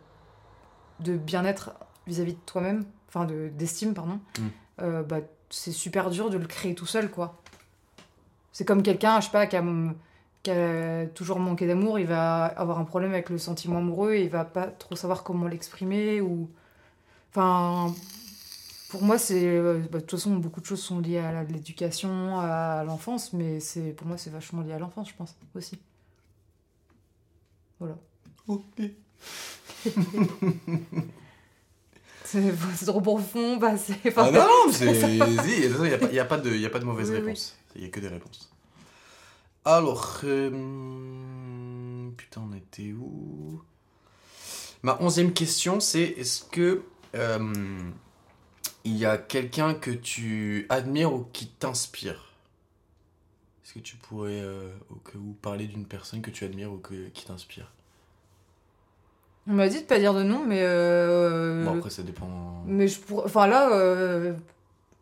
[1.00, 1.72] de bien-être
[2.06, 4.42] vis-à-vis de toi-même, enfin de- d'estime, pardon, Mm.
[4.82, 5.18] euh, bah,
[5.50, 7.40] c'est super dur de le créer tout seul, quoi.
[8.52, 9.62] C'est comme quelqu'un, je sais pas, qui a,
[10.42, 14.22] qui a toujours manqué d'amour, il va avoir un problème avec le sentiment amoureux et
[14.24, 16.48] il va pas trop savoir comment l'exprimer ou...
[17.30, 17.92] Enfin,
[18.88, 19.44] pour moi, c'est...
[19.46, 23.60] euh, bah, de toute façon, beaucoup de choses sont liées à l'éducation, à l'enfance, mais
[23.60, 25.78] c'est pour moi, c'est vachement lié à l'enfance, je pense, aussi.
[27.78, 27.96] Voilà.
[28.48, 28.62] Ok.
[32.24, 33.94] C'est trop profond, bah c'est.
[34.04, 34.86] Ah enfin, non, non, c'est.
[35.16, 37.22] Il n'y a, pas- y a pas de, y a pas de mauvaise Oui, oui.
[37.22, 37.56] réponse.
[37.76, 38.50] Il n'y a que des réponses.
[39.64, 40.20] Alors.
[40.24, 40.50] euh,
[42.16, 43.62] Putain, on était où?
[44.82, 46.82] Ma onzième question, c'est est-ce que.
[47.14, 47.38] euh,
[48.86, 52.32] Il y a quelqu'un que tu admires ou qui t'inspire?
[53.64, 56.78] Est-ce que tu pourrais euh, au cas où parler d'une personne que tu admires ou
[56.78, 57.72] que, qui t'inspire?
[59.48, 60.60] On m'a dit de pas dire de nom, mais.
[60.62, 62.62] euh, Bon, après, ça dépend.
[62.66, 63.24] Mais je pourrais.
[63.26, 63.72] Enfin là.
[63.72, 64.34] euh,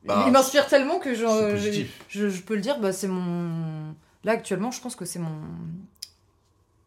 [0.04, 1.24] Bah, il m'inspire tellement que je,
[2.08, 3.94] je, je peux le dire, bah, c'est mon.
[4.24, 5.36] Là actuellement, je pense que c'est mon.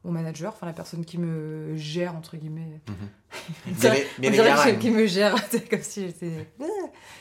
[0.08, 2.80] Mon manager, enfin la personne qui me gère, entre guillemets.
[3.68, 6.48] On dirait- on qui me gère, c'est comme si j'étais.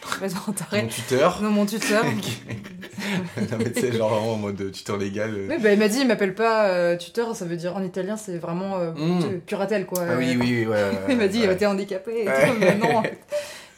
[0.01, 0.41] complètement
[0.73, 1.43] Mon tuteur.
[1.43, 2.05] Non, mon tuteur.
[3.37, 5.35] non, mais tu sais, genre vraiment en mode tuteur légal.
[5.35, 5.49] euh.
[5.51, 8.17] Oui, bah, il m'a dit, il m'appelle pas euh, tuteur, ça veut dire en italien,
[8.17, 9.41] c'est vraiment euh, Mm.
[9.47, 10.05] curatelle, quoi.
[10.09, 10.91] Ah oui, oui, oui, ouais.
[11.09, 11.49] il m'a dit, ouais.
[11.49, 12.47] euh, t'es handicapé et Ouais.
[12.49, 13.03] tout, mais non.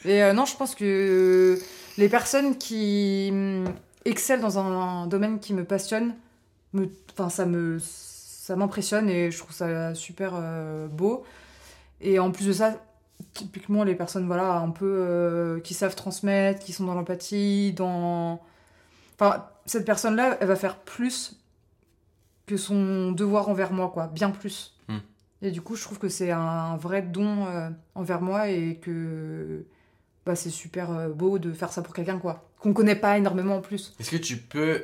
[0.05, 1.57] Et euh, non, je pense que
[1.97, 3.65] les personnes qui hum,
[4.05, 6.13] excellent dans un, domaine qui me passionne,
[6.73, 7.79] me, enfin, ça me,
[8.49, 11.23] ça m'impressionne et je trouve ça super euh, beau.
[12.01, 12.83] Et en plus de ça,
[13.33, 18.41] typiquement les personnes, voilà, un peu euh, qui savent transmettre, qui sont dans l'empathie, dans,
[19.19, 21.39] enfin, cette personne-là, elle va faire plus
[22.47, 24.75] que son devoir envers moi, quoi, bien plus.
[24.87, 24.97] Hmm.
[25.43, 29.63] Et du coup, je trouve que c'est un vrai don euh, envers moi et que
[30.25, 32.49] bah, c'est super beau de faire ça pour quelqu'un, quoi.
[32.57, 33.93] Qu'on connaît pas énormément en plus.
[33.99, 34.83] Est-ce que tu peux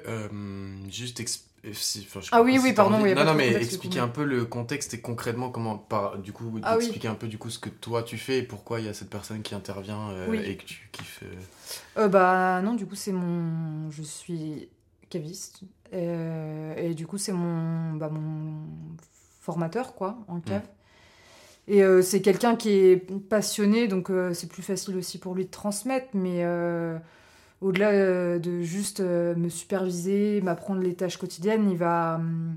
[0.87, 3.33] juste exp- euh, si- enfin, je sais Ah oui, si oui, pardon, oui, Non, non,
[3.33, 6.83] mais expliquer un peu le contexte et concrètement comment, par, du coup, Ah oui.
[6.83, 8.93] expliquer un peu du coup ce que toi tu fais et pourquoi il y a
[8.93, 10.41] cette personne qui intervient euh, Oui.
[10.45, 11.23] et que tu kiffes.
[11.23, 12.01] euh.
[12.03, 13.89] Euh, bah non, du coup, c'est mon.
[13.91, 14.69] Je suis
[15.09, 15.61] caviste.
[15.93, 18.63] euh, et du coup, c'est mon, bah, mon
[19.41, 20.63] formateur, quoi, en cave.
[21.67, 22.97] Et euh, c'est quelqu'un qui est
[23.29, 26.07] passionné, donc euh, c'est plus facile aussi pour lui de transmettre.
[26.13, 26.97] Mais euh,
[27.61, 32.55] au-delà euh, de juste euh, me superviser, m'apprendre les tâches quotidiennes, il va hum,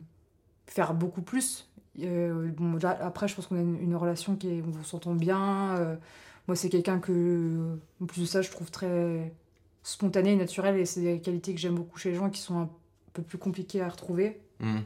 [0.66, 1.68] faire beaucoup plus.
[2.00, 5.98] Euh, bon, après, je pense qu'on a une, relation qui est, on s'entend bien.
[6.46, 9.32] moi, c'est quelqu'un que, en plus de ça, je trouve très
[9.82, 10.76] spontané et naturel.
[10.76, 12.70] Et c'est des qualités que j'aime beaucoup chez les gens qui sont un
[13.12, 14.40] peu plus compliquées à retrouver.
[14.60, 14.80] Hmm.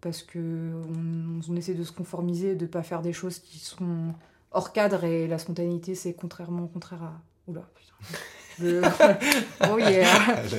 [0.00, 4.14] Parce que on, on essaie de se conformiser, de pas faire des choses qui sont
[4.52, 5.04] hors cadre.
[5.04, 7.20] Et la spontanéité, c'est contrairement au contraire à.
[7.48, 8.18] Oula, putain.
[9.70, 10.06] Oh yeah!
[10.28, 10.56] Ah, Je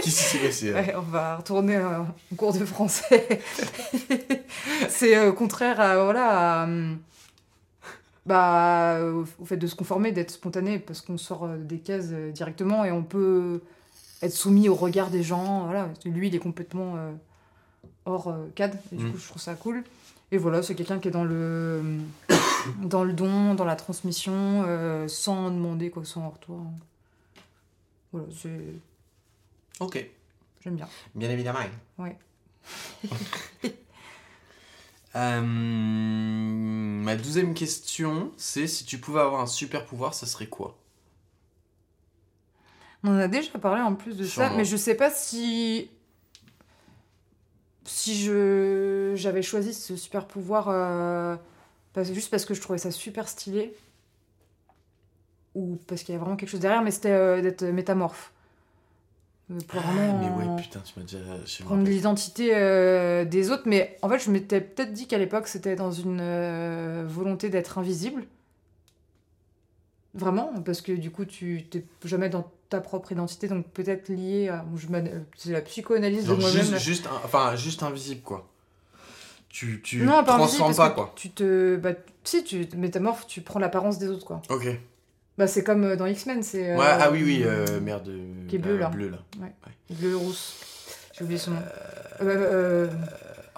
[0.00, 3.40] qui s'est passé là Ouais, on va retourner euh, en cours de français.
[4.88, 6.98] c'est euh, contraire à, voilà, à, hum,
[8.24, 8.98] bah,
[9.40, 12.84] au, fait de se conformer, d'être spontané, parce qu'on sort euh, des cases euh, directement
[12.84, 13.60] et on peut
[14.22, 15.64] être soumis au regard des gens.
[15.66, 15.88] Voilà.
[16.04, 17.12] Lui, il est complètement euh,
[18.04, 19.12] hors cadre, et du Mm.
[19.12, 19.84] coup, je trouve ça cool.
[20.32, 21.82] Et voilà, c'est quelqu'un qui est dans le,
[22.82, 26.60] dans le don, dans la transmission, euh, sans demander quoi que ce soit en retour.
[28.12, 28.74] Voilà, c'est...
[29.80, 30.04] Ok,
[30.62, 30.88] j'aime bien.
[31.14, 31.60] bien évidemment.
[31.98, 32.16] Ouais.
[35.16, 40.76] Euh, ma douzième question, c'est si tu pouvais avoir un super pouvoir, ça serait quoi?
[43.02, 44.56] On en a déjà parlé en plus de ça, Sûrement.
[44.58, 45.88] mais je sais pas si.
[47.86, 51.36] Si je j'avais choisi ce super pouvoir euh,
[51.92, 53.74] parce, juste parce que je trouvais ça super stylé
[55.54, 58.32] ou parce qu'il y a vraiment quelque chose derrière, mais c'était euh, d'être métamorphe.
[59.50, 61.64] Euh, pour vraiment Ah, Mais ouais, putain, tu m'as déjà.
[61.64, 65.76] prendre l'identité euh, des autres, mais en fait, je m'étais peut-être dit qu'à l'époque, c'était
[65.76, 68.26] dans une volonté d'être invisible.
[70.16, 74.48] Vraiment, parce que du coup, tu t'es jamais dans ta propre identité, donc peut-être lié
[74.48, 74.64] à.
[75.36, 76.62] C'est la psychoanalyse de moi-même.
[76.62, 78.48] juste, juste, enfin, juste invisible, quoi.
[79.48, 81.12] Tu, tu non, transformes pas, quoi.
[81.16, 81.76] Tu te.
[81.76, 81.90] Bah,
[82.24, 84.42] si, tu métamorphes, tu prends l'apparence des autres, quoi.
[84.50, 84.66] Ok.
[85.38, 86.72] Bah, c'est comme euh, dans X-Men, c'est.
[86.72, 88.10] euh, Ouais, ah oui, oui, euh, merde.
[88.48, 88.88] qui est bleu, là.
[88.88, 89.18] Bleu, là.
[89.90, 90.56] Bleu rousse.
[91.16, 91.58] J'ai oublié son nom.
[92.22, 92.90] Euh, euh,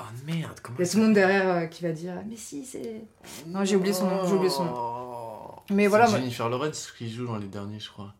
[0.00, 2.64] Oh merde, comment Il y a tout le monde derrière qui va dire Mais si,
[2.64, 3.02] c'est.
[3.48, 5.07] Non, j'ai oublié son nom, j'ai oublié son nom.
[5.70, 8.14] Mais voilà, Jennifer Lawrence qui joue dans les derniers, je crois.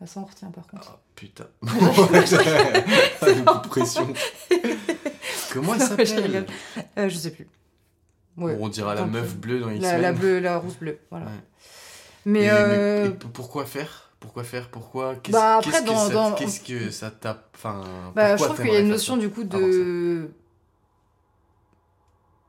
[0.00, 0.92] Ah, ça, on retient par contre.
[0.92, 1.46] Ah putain.
[1.62, 4.06] Une coup de pression.
[5.52, 6.46] Comment elle s'appelle.
[6.96, 7.48] Euh, je sais plus.
[8.36, 8.54] Ouais.
[8.54, 9.90] Bon, On dira la meuf bleue dans X-Men.
[9.90, 11.26] La, la bleue, la rousse bleue, voilà.
[11.26, 11.32] Ouais.
[12.26, 14.10] Mais, Et- euh, et pourquoi faire?
[14.20, 14.68] Pourquoi faire?
[14.68, 15.16] Pourquoi?
[15.16, 17.48] Qu'est-ce Bah, que, dans- ça- que tape?
[17.56, 17.82] Enfin,
[18.14, 20.30] bah, je trouve qu'il y a une notion du coup de.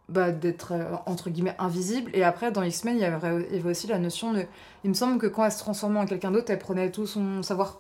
[0.10, 2.10] Bah, d'être euh, entre guillemets invisible.
[2.16, 4.44] Et après, dans X-Men, il y avait, il y avait aussi la notion de.
[4.84, 7.44] Il me semble que quand elle se transformait en quelqu'un d'autre, elle prenait tout son
[7.44, 7.80] savoir.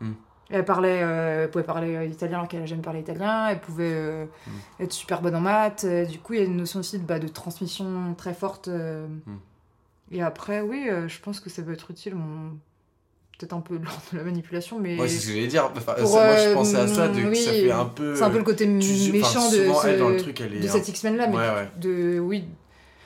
[0.00, 0.12] Hmm.
[0.48, 3.48] Elle parlait, euh, elle pouvait parler euh, italien alors qu'elle n'a jamais parlé italien.
[3.48, 4.82] Elle pouvait euh, Mm.
[4.84, 5.84] être super bonne en maths.
[6.08, 8.68] Du coup, il y a une notion aussi de, bah, de transmission très forte.
[8.68, 9.06] euh.
[9.26, 9.36] Mm.
[10.12, 12.14] Et après, oui, je pense que ça peut être utile.
[13.38, 13.78] Peut-être un peu
[14.12, 15.70] de la manipulation, mais Ouais, c'est ce que j'allais dire.
[15.76, 18.16] Enfin, Pour, moi, je euh, pensais à ça, de, que oui, ça fait un peu.
[18.16, 20.54] c'est un peu le côté tu- méchant de, souvent, ce- elle, dans le truc, elle
[20.54, 21.26] est de cette X-Men-là.
[21.26, 21.68] Mais Ouais, ouais.
[21.78, 22.44] de, oui,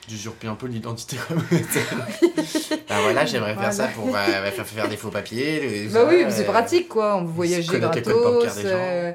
[0.07, 1.37] D'usurper un peu l'identité comme
[2.89, 3.71] Bah voilà, j'aimerais Voilà.
[3.71, 5.87] faire ça pour bah, faire, faire des faux papiers.
[5.93, 7.17] Bah oui, c'est euh, pratique quoi.
[7.17, 8.03] On veut voyager gratos.
[8.03, 8.09] des
[8.63, 8.67] gens.
[8.67, 9.11] euh,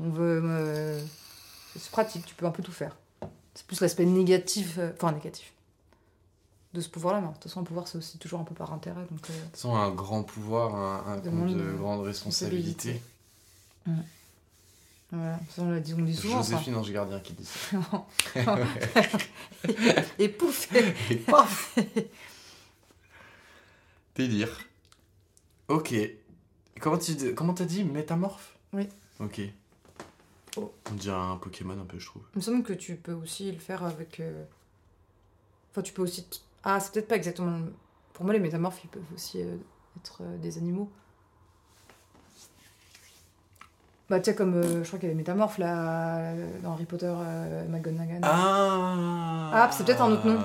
[0.00, 0.42] on veut.
[0.44, 1.00] euh,
[1.78, 2.96] c'est pratique, tu peux un peu tout faire.
[3.54, 5.52] C'est plus l'aspect négatif, euh, enfin négatif,
[6.74, 7.20] de ce pouvoir-là.
[7.20, 9.06] Mais de toute façon, un pouvoir, c'est aussi toujours un peu par intérêt.
[9.10, 13.00] Donc, euh, De toute façon, un grand pouvoir, un, un compte de de grande responsabilité.
[15.10, 15.38] voilà.
[15.50, 16.42] Ça, on, l'a dit, on dit souvent.
[16.42, 17.78] Joséphine Ange Gardien qui dit ça.
[20.18, 20.68] Et pouf
[21.10, 21.78] Et paf
[24.14, 24.60] Délire.
[25.68, 25.94] Ok.
[26.80, 28.56] Comment tu comment t'as dit Métamorphe?
[28.72, 28.88] Oui.
[29.20, 29.40] Ok.
[30.56, 30.72] Oh.
[30.90, 32.22] On dirait un Pokémon un peu, je trouve.
[32.34, 34.20] Il me semble que tu peux aussi le faire avec.
[34.20, 34.44] euh,
[35.70, 36.26] Enfin, tu peux aussi.
[36.70, 37.58] Ah, c'est peut-être pas exactement.
[38.12, 39.56] Pour moi, les métamorphes, ils peuvent aussi euh,
[39.96, 40.90] être euh, des animaux.
[44.10, 46.72] Bah, tu sais, comme euh, je crois qu'il y a les métamorphes là, euh, dans
[46.72, 48.20] Harry Potter, euh, McGonagall.
[48.22, 50.38] Ah Ah, c'est peut-être un autre nom.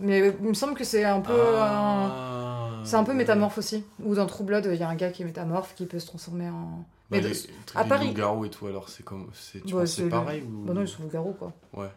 [0.00, 1.32] Mais euh, il me semble que c'est un peu.
[1.32, 2.70] un- Ah.
[2.84, 3.84] C'est un peu métamorphe aussi.
[4.04, 6.06] Ou dans True Blood, il y a un gars qui est métamorphe qui peut se
[6.06, 6.84] transformer en.
[7.10, 9.30] Mais Mais les, de- à Paris- et tout, alors c'est comme.
[9.50, 10.64] Tu Ouais, penses c'est- pareil ou.
[10.64, 11.52] Bah non, ils sont loups-garous quoi.
[11.74, 11.88] Ouais.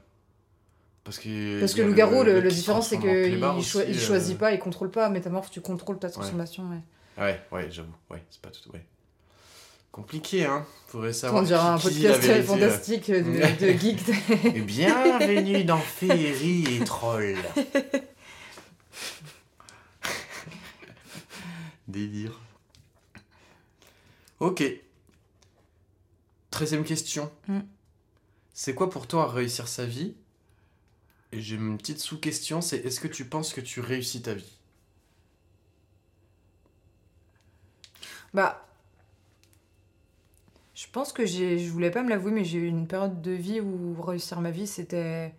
[1.04, 1.60] Parce que.
[1.60, 4.40] Parce que le loup-garou, le, différence, c'est qu'il il aussi, choisit euh.
[4.40, 5.10] pas, il contrôle pas.
[5.10, 6.64] Métamorphe, tu contrôles ta transformation.
[6.70, 7.24] Ouais.
[7.24, 7.96] Ouais, ouais, j'avoue.
[8.10, 8.72] Ouais, c'est pas tout.
[8.72, 8.86] Ouais.
[9.92, 10.66] Compliqué, hein.
[10.88, 11.44] Faudrait On savoir.
[11.44, 12.44] dirait un podcast euh.
[12.44, 14.00] fantastique de, de geek.
[14.56, 17.36] Et bienvenue dans Féerie et Troll.
[21.90, 22.40] Délire.
[24.40, 24.64] Ok.
[26.52, 27.30] Treizième question.
[27.48, 27.60] Mm.
[28.54, 30.16] C'est quoi pour toi réussir sa vie
[31.34, 34.58] Et j'ai une petite sous-question, c'est est-ce que tu penses que tu réussis ta vie?
[38.34, 38.66] Bah,
[40.74, 43.32] je pense que j'ai, je voulais pas me l'avouer, mais j'ai eu une période de
[43.32, 45.34] vie où réussir ma vie, c'était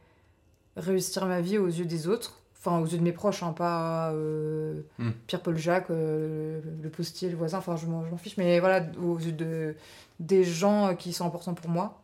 [0.76, 2.38] réussir ma vie aux yeux des autres.
[2.58, 5.10] Enfin, aux yeux de mes proches, hein, pas euh, Hmm.
[5.26, 9.32] Pierre-Paul Jacques, euh, le postier, le voisin, enfin, je m'en, fiche, mais voilà, aux yeux
[9.32, 9.74] de,
[10.20, 12.01] des gens qui sont importants pour moi.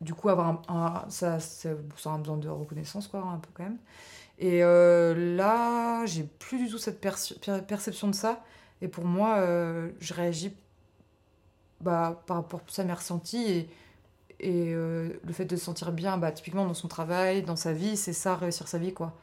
[0.00, 3.48] Du coup, avoir un, un- ça, ça a un besoin de reconnaissance, quoi, un peu
[3.54, 3.78] quand même.
[4.38, 8.44] Et euh, là, j'ai plus du tout cette perception de ça.
[8.80, 10.54] Et pour moi, euh, je réagis
[11.80, 13.44] bah, par rapport plus à mes ressentis.
[13.50, 13.68] Et,
[14.40, 17.72] et euh, le fait de se sentir bien, bah, typiquement dans son travail, dans sa
[17.72, 19.14] vie, c'est ça, réussir sa vie, quoi.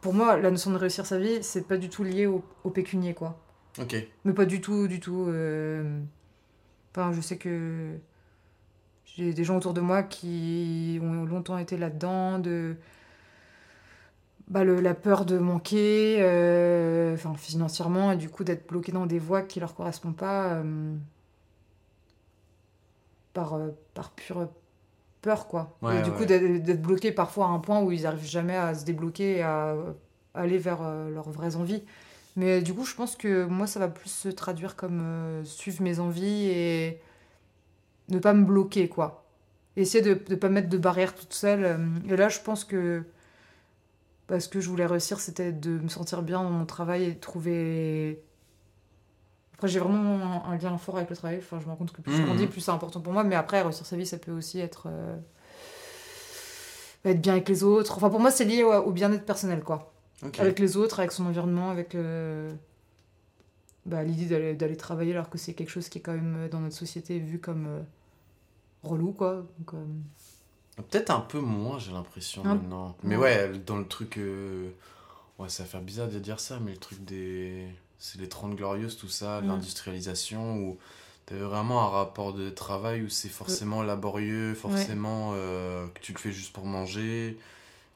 [0.00, 2.70] Pour moi, la notion de réussir sa vie, c'est pas du tout lié au, au
[2.70, 3.38] pécunier, quoi.
[3.80, 3.96] Ok.
[4.24, 5.28] Mais pas du tout, du tout.
[6.90, 7.96] Enfin, je sais que
[9.04, 12.76] j'ai des gens autour de moi qui ont longtemps été là-dedans, de
[14.48, 19.06] bah, le- la peur de manquer, euh, enfin financièrement, et du coup d'être bloqué dans
[19.06, 20.94] des voies qui leur correspondent pas euh,
[23.32, 24.48] par, euh, par pure
[25.22, 25.76] peur, quoi.
[25.82, 26.16] Ouais, et du ouais.
[26.16, 29.42] coup d'être bloqué parfois à un point où ils n'arrivent jamais à se débloquer et
[29.42, 29.74] à
[30.34, 31.82] aller vers leurs vraies envies.
[32.36, 35.82] Mais du coup, je pense que moi, ça va plus se traduire comme euh, suivre
[35.82, 37.00] mes envies et
[38.08, 39.24] ne pas me bloquer, quoi.
[39.76, 41.64] Essayer de ne pas mettre de barrière toute seule.
[41.64, 43.02] euh, Et là, je pense que
[44.26, 47.20] parce que je voulais réussir, c'était de me sentir bien dans mon travail et de
[47.20, 48.22] trouver.
[49.54, 51.38] Après, j'ai vraiment un, un lien fort avec le travail.
[51.38, 52.26] Enfin, je me rends compte que plus je Mhm.
[52.26, 53.24] grandis, plus c'est important pour moi.
[53.24, 54.86] Mais après, réussir sa vie, ça peut aussi être.
[54.90, 55.16] euh,
[57.04, 57.96] être bien avec les autres.
[57.96, 59.92] Enfin, pour moi, c'est lié au, au bien-être personnel, quoi
[60.38, 62.54] avec les autres, avec son environnement, avec euh,
[63.86, 66.48] bah, l'idée d'aller, d'aller travailler alors que c'est quelque chose qui est quand même euh,
[66.48, 67.80] dans notre société vu comme euh,
[68.82, 69.44] relou quoi.
[69.58, 72.96] Donc, euh, Peut-être un peu moins, j'ai l'impression maintenant.
[73.04, 74.18] Mais ouais, dans le truc.
[74.18, 74.70] euh,
[75.38, 77.66] Ouais, ça va faire bizarre de dire ça, mais le truc des.
[77.98, 79.48] C'est les 30 glorieuses, tout ça, Mm.
[79.48, 80.78] l'industrialisation, où
[81.26, 86.30] t'avais vraiment un rapport de travail où c'est forcément laborieux, forcément que tu le fais
[86.32, 87.36] juste pour manger.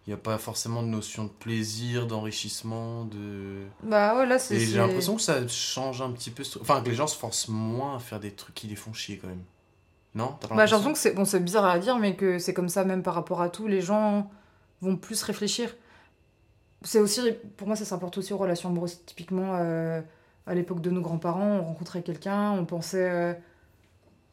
[0.09, 3.67] Il n'y a pas forcément de notion de plaisir, d'enrichissement, de.
[3.83, 4.55] Bah ouais, là c'est.
[4.55, 6.45] Et j'ai l'impression que ça change un petit peu.
[6.63, 9.19] Enfin, que les gens se forcent moins à faire des trucs qui les font chier
[9.19, 9.43] quand même.
[10.15, 10.35] Non?
[10.41, 10.95] T'as Bah, j'ai l'impression?
[10.95, 13.43] que c'est bon, c'est bizarre à dire, mais que c'est comme ça même par rapport
[13.43, 13.69] à tout.
[13.69, 14.31] Les gens
[14.81, 15.77] vont plus réfléchir.
[16.81, 17.21] C'est aussi,
[17.59, 19.05] pour moi, ça s'importe aussi aux relations amoureuses.
[19.05, 20.01] Typiquement, euh,
[20.47, 23.35] à l'époque de nos grands-parents, on rencontrait quelqu'un, on pensait euh,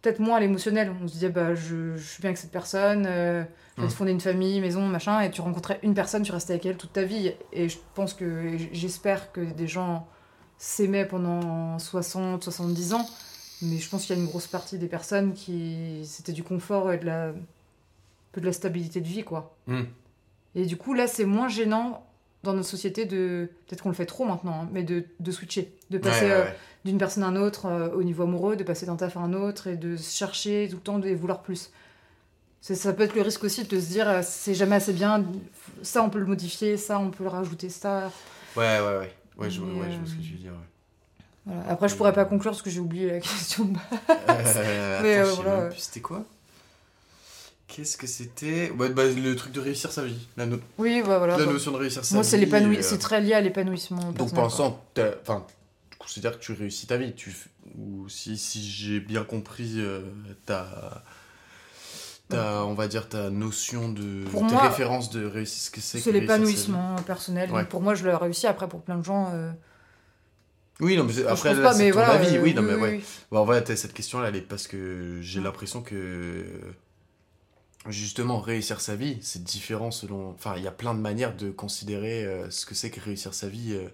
[0.06, 0.94] peut-être moins à l'émotionnel.
[1.02, 3.44] On se disait, bah, je, je suis bien avec cette personne, euh,
[3.78, 6.66] je vais fonder une famille, maison, machin, et tu rencontrais une personne, tu restais avec
[6.68, 7.34] elle toute ta vie.
[7.52, 10.08] Et je pense que, j'espère que des gens
[10.60, 13.06] s'aimaient pendant 60, 70 ans.
[13.64, 16.02] Mais je pense qu'il y a une grosse partie des personnes qui.
[16.06, 17.34] C'était du confort et de la.
[18.32, 19.56] peu de la stabilité de vie, quoi.
[19.66, 19.86] Hmm.
[20.54, 22.06] Et du coup, là, c'est moins gênant
[22.44, 23.50] dans notre société de.
[23.66, 25.74] Peut-être qu'on le fait trop maintenant, hein, mais de, de switcher.
[25.90, 26.56] De passer Ouais, ouais, euh, ouais.
[26.86, 29.34] D'une personne à un autre euh, au niveau amoureux, de passer d'un taf à un
[29.34, 31.72] autre et de se chercher tout le temps, de vouloir plus.
[32.62, 35.24] C'est- Ça peut être le risque aussi de se dire euh, c'est jamais assez bien,
[35.82, 38.12] ça on peut le modifier, ça on peut le rajouter, ça.
[38.56, 39.14] Ouais, ouais, ouais.
[39.38, 40.52] Ouais, je, vois- Mais, ouais, je vois ce que euh, tu veux dire.
[40.52, 40.58] ouais.
[41.48, 41.70] Voilà.
[41.70, 43.68] Après, je pourrais pas conclure parce que j'ai oublié la question.
[45.04, 46.24] Mais, attends, voilà, C'était quoi?
[47.68, 48.72] Qu'est-ce que c'était?
[48.76, 50.28] Bah, Le truc de réussir sa vie.
[50.38, 51.38] La, no- oui, bah voilà.
[51.38, 52.30] la notion de réussir sa Moi, vie.
[52.30, 54.12] c'est l'épanouissement, euh, c'est très lié à l'épanouissement.
[54.12, 55.46] Donc t'as- enfin,
[56.06, 57.14] considères que tu réussis ta vie.
[57.14, 57.34] Tu,
[57.78, 60.02] ou si, si j'ai bien compris euh,
[60.46, 61.04] ta,
[62.30, 65.82] ta, on va dire ta notion de Pour tes moi, références de réussir ce que
[65.82, 66.00] c'est.
[66.00, 67.52] C'est l'épanouissement personnel.
[67.52, 67.66] Ouais.
[67.66, 68.48] Pour moi, je l'ai réussi.
[68.48, 69.52] Après, pour plein de gens, euh,
[70.80, 72.14] Oui, non, mais je après là, c'est ton voilà.
[72.14, 72.38] avis.
[72.38, 72.92] euh, oui, non, mais oui, ouais.
[72.98, 73.04] oui.
[73.32, 75.46] Bon, en vrai, t'as cette question-là, elle est parce que j'ai Ouais.
[75.46, 76.46] l'impression que
[77.88, 80.32] justement réussir sa vie, c'est différent selon.
[80.32, 83.34] Enfin, il y a plein de manières de considérer euh, ce que c'est que réussir
[83.34, 83.74] sa vie.
[83.74, 83.88] euh.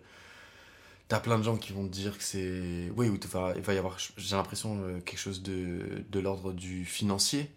[1.11, 2.89] T'as plein de gens qui vont te dire que c'est.
[2.95, 6.53] Oui, ou enfin, il va y avoir, j'ai l'impression, euh, quelque chose de, de l'ordre
[6.53, 7.51] du financier,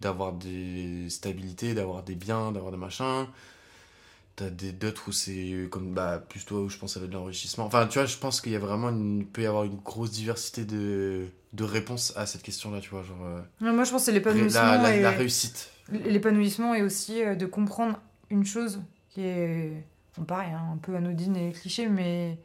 [0.00, 3.26] d'avoir des stabilités, d'avoir des biens, d'avoir des machins.
[4.36, 7.08] T'as des d'autres où c'est euh, comme bah plus toi où je pense ça va
[7.08, 7.64] de l'enrichissement.
[7.66, 10.12] Enfin tu vois je pense qu'il y a vraiment une, peut y avoir une grosse
[10.12, 13.90] diversité de, de réponses à cette question là tu vois genre euh, Non, Moi, je
[13.90, 14.60] pense que c'est l'épanouissement.
[14.80, 15.70] la, et- la réussite.
[15.90, 17.98] L'épanouissement est aussi de comprendre
[18.30, 19.84] une chose qui est,
[20.16, 22.38] bon, pareil, hein, un peu anodine et cliché, mais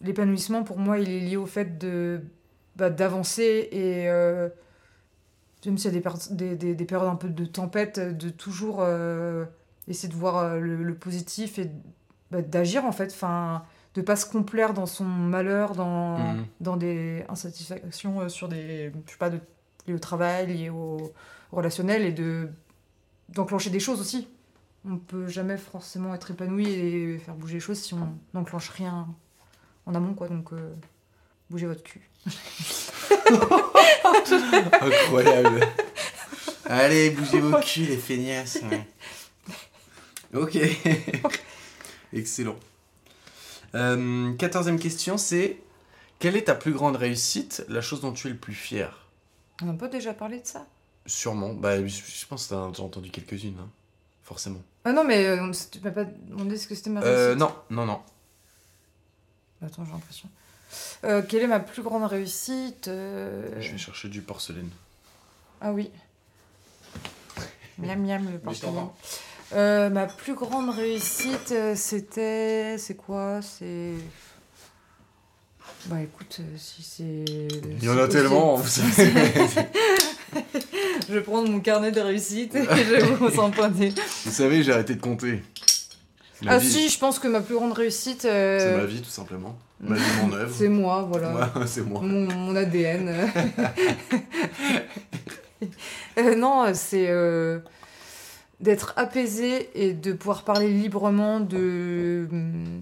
[0.00, 2.20] l'épanouissement, pour moi, il est lié au fait de
[2.76, 4.48] bah, d'avancer et euh,
[5.66, 8.28] même s'il y a des, per- des, des, des périodes un peu de tempête, de
[8.28, 9.44] toujours euh,
[9.88, 11.70] essayer de voir euh, le, le positif et
[12.30, 16.46] bah, d'agir en fait, enfin, de pas se complaire dans son malheur, dans, Mhm.
[16.60, 19.38] dans des insatisfactions euh, sur des, je sais pas, de,
[19.86, 20.98] liées au travail, liées au,
[21.52, 22.48] au relationnel et de
[23.30, 24.28] d'enclencher des choses aussi.
[24.86, 29.08] On peut jamais forcément être épanoui et faire bouger les choses si on n'enclenche rien
[29.86, 30.28] en amont, quoi.
[30.28, 30.74] Donc, euh,
[31.50, 32.00] bougez votre cul.
[34.80, 35.60] Incroyable.
[36.66, 38.58] Allez bougez vos culs les feignasses.
[38.70, 38.86] ouais.
[40.34, 40.58] Ok.
[42.12, 42.56] Excellent.
[43.74, 45.58] Euh, quatorzième question c'est
[46.20, 49.08] quelle est ta plus grande réussite, la chose dont tu es le plus fier?
[49.62, 50.66] On a pas déjà parlé de ça?
[51.06, 51.52] Sûrement.
[51.52, 53.68] Bah je, je pense que t'as déjà entendu quelques-unes hein.
[54.22, 54.62] forcément.
[54.84, 57.40] Ah non, mais euh, tu m'as pas demandé ce que c'était ma Euh, réussite.
[57.40, 58.00] non non non.
[59.64, 60.28] Attends, j'ai l'impression.
[61.04, 64.70] Euh, quelle est ma plus grande réussite euh, Je vais chercher du porcelaine.
[65.60, 65.90] Ah oui.
[67.78, 68.88] miam miam le porcelaine.
[69.52, 72.76] Euh, ma plus grande réussite, c'était.
[72.78, 73.92] C'est quoi C'est.
[75.86, 77.24] Bah écoute, si c'est.
[77.24, 78.56] Il y en a tellement.
[78.56, 79.32] vous savez.
[81.08, 83.92] Je vais prendre mon carnet de réussite et je vais vous en pointer.
[84.24, 85.42] Vous savez, j'ai arrêté de compter.
[86.46, 88.24] Ah vie, si, je pense que ma plus grande réussite.
[88.24, 89.56] euh, C'est ma vie tout simplement.
[89.80, 90.54] Ma vie, mon œuvre.
[90.56, 91.52] C'est moi, voilà.
[91.66, 92.00] C'est moi.
[92.02, 93.10] Mon, mon ADN.
[96.18, 97.58] Euh, non, c'est euh,
[98.60, 102.80] d'être apaisé et de pouvoir parler librement de, hum,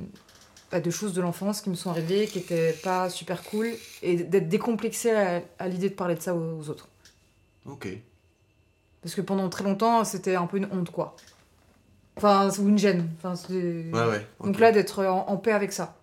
[0.71, 3.69] bah, de choses de l'enfance qui me sont arrivées, qui étaient pas super cool,
[4.03, 6.89] et d'être décomplexé à, à l'idée de parler de ça aux, aux autres.
[7.67, 7.89] Ok.
[9.03, 11.15] Parce que pendant très longtemps, c'était un peu une honte, quoi.
[12.17, 13.09] Enfin, ou une gêne.
[13.23, 14.27] Enfin, Ouais, ouais.
[14.45, 15.97] Donc là, d'être en, en paix avec ça.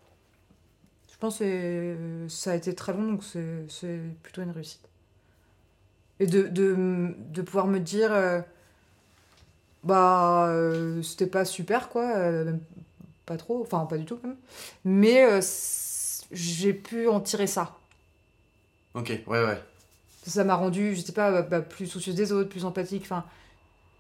[1.12, 4.82] Je pense que ça a été très long, donc c'est plutôt une réussite.
[6.22, 8.42] Et de, de, de pouvoir me dire, euh,
[9.84, 12.60] bah, euh, c'était pas super, quoi, euh, même
[13.26, 14.36] pas trop, enfin, pas du tout, même.
[14.86, 15.40] Mais
[16.32, 17.76] j'ai pu en tirer ça.
[18.94, 19.62] Ok, ouais, ouais.
[20.26, 23.26] Ça m'a rendu, je sais pas, bah, bah, plus soucieuse des autres, plus empathique, enfin,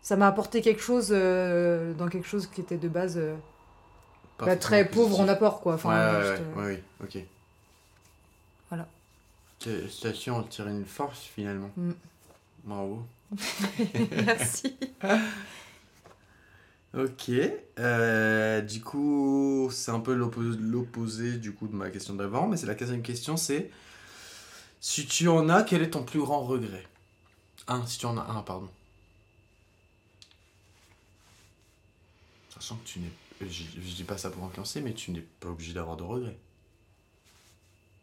[0.09, 3.35] ça m'a apporté quelque chose euh, dans quelque chose qui était de base euh,
[4.39, 5.75] bah, très pauvre en apport, quoi.
[5.75, 7.17] Enfin, ouais, ouais, juste, ouais, euh, ouais, ok.
[8.69, 8.87] Voilà.
[9.87, 11.69] Station, on tire une force finalement.
[11.77, 11.91] Mm.
[12.63, 13.03] Bravo.
[14.25, 14.75] Merci.
[16.97, 17.29] Ok.
[17.77, 22.57] euh, du coup, c'est un peu l'oppo- l'opposé du coup de ma question d'avant, mais
[22.57, 23.69] c'est la quatrième question, c'est
[24.81, 26.87] si tu en as, quel est ton plus grand regret?
[27.67, 28.69] Un, si tu en as un, pardon.
[32.59, 33.09] Sachant que tu n'es,
[33.41, 36.37] je, je dis pas ça pour influencer, mais tu n'es pas obligé d'avoir de regrets.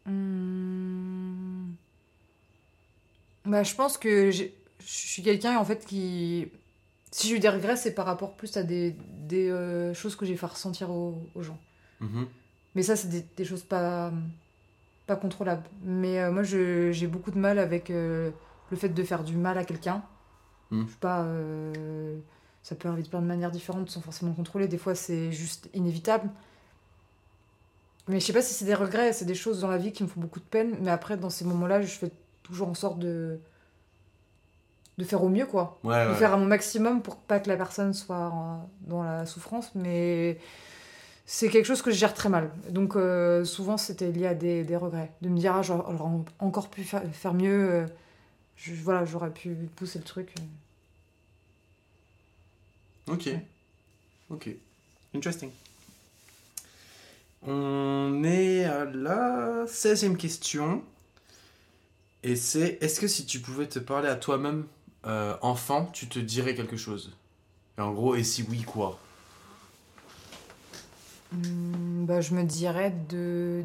[0.07, 1.75] Hum.
[3.45, 4.45] Bah, je pense que je
[4.79, 6.47] suis quelqu'un en fait qui.
[7.11, 8.95] Si j'ai eu des regrets, c'est par rapport plus à des,
[9.27, 11.59] des euh, choses que j'ai fait ressentir aux, aux gens.
[12.01, 12.27] Mhm.
[12.75, 14.11] Mais ça, c'est des, des choses pas,
[15.07, 15.63] pas contrôlables.
[15.83, 18.31] Mais euh, moi, j'ai beaucoup de mal avec euh,
[18.69, 20.03] le fait de faire du mal à quelqu'un.
[20.69, 20.83] Hmm.
[20.85, 21.25] Je sais pas.
[22.67, 24.67] Euh, ça peut arriver de plein de manières différentes sans forcément contrôler.
[24.67, 26.29] Des fois, c'est juste inévitable.
[28.07, 30.03] Mais je sais pas si c'est des regrets, c'est des choses dans la vie qui
[30.03, 30.75] me font beaucoup de peine.
[30.81, 32.11] Mais après, dans ces moments-là, je fais
[32.43, 33.39] toujours en sorte de,
[34.97, 35.77] de faire au mieux, quoi.
[35.83, 36.15] Ouais, De ouais.
[36.17, 39.71] faire à mon maximum pour pas que la personne soit en- dans la souffrance.
[39.75, 40.37] Mais
[41.25, 42.49] c'est quelque chose que je gère très mal.
[42.69, 45.11] Donc, euh, souvent, c'était lié à des, des regrets.
[45.21, 45.83] De me dire, ah, j'aurais
[46.39, 47.69] encore pu faire, faire mieux.
[47.71, 47.85] euh,
[48.55, 50.33] je- voilà, j'aurais pu pousser le truc.
[53.07, 53.29] Ok.
[54.29, 54.49] Ok.
[55.13, 55.51] Interesting.
[57.45, 60.83] On est à la 16e question.
[62.23, 64.65] Et c'est est-ce que si tu pouvais te parler à toi-même
[65.05, 67.15] euh, enfant, tu te dirais quelque chose?
[67.77, 68.99] Et En gros, et si oui, quoi?
[71.31, 73.63] Hmm, bah, je me dirais de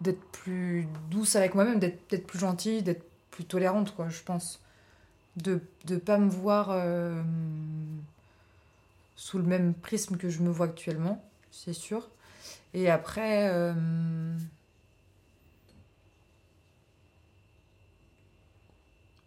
[0.00, 4.60] d'être plus douce avec moi-même, d'être d'être plus gentille, d'être plus tolérante, quoi, je pense.
[5.36, 7.22] De ne pas me voir euh,
[9.16, 12.08] sous le même prisme que je me vois actuellement, c'est sûr.
[12.74, 13.48] Et après...
[13.50, 13.72] euh,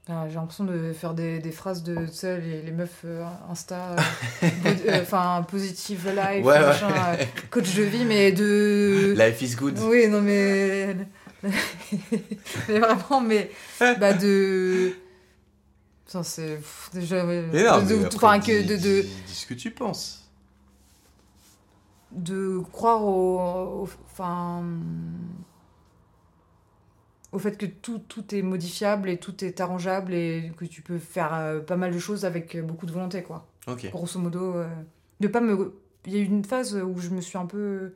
[0.09, 3.95] ah, j'ai l'impression de faire des, des phrases de les, les meufs euh, Insta,
[5.01, 7.17] enfin positive life, Ouais, machin,
[7.49, 9.15] coach de vie, mais de.
[9.17, 9.79] Life is good.
[9.79, 10.95] Oui, non, mais.
[11.43, 13.51] mais vraiment, mais.
[13.79, 14.93] Bah, de.
[16.05, 16.59] C'est.
[16.93, 17.23] Déjà.
[17.25, 19.71] Mais non, de, mais de- après, dis, que de, de, dis- dis ce que tu
[19.71, 20.29] penses.
[22.11, 23.87] de croire au.
[24.11, 24.63] Enfin.
[27.31, 30.99] Au fait que tout, tout est modifiable et tout est arrangeable et que tu peux
[30.99, 33.47] faire euh, pas mal de choses avec beaucoup de volonté, quoi.
[33.65, 33.89] Ok.
[33.89, 34.67] grosso modo euh,
[35.19, 35.73] de pas me
[36.05, 37.93] il y a eu une phase où je me suis un peu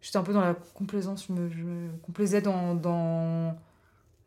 [0.00, 3.54] j'étais un peu dans la complaisance je me, je me complaisais dans, dans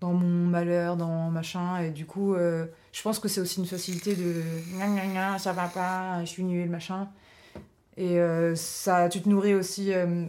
[0.01, 3.65] dans mon malheur dans machin et du coup euh, je pense que c'est aussi une
[3.67, 4.41] facilité de
[4.75, 7.07] gna gna gna, ça va pas je suis nulle machin
[7.97, 10.25] et euh, ça tu te nourris aussi euh,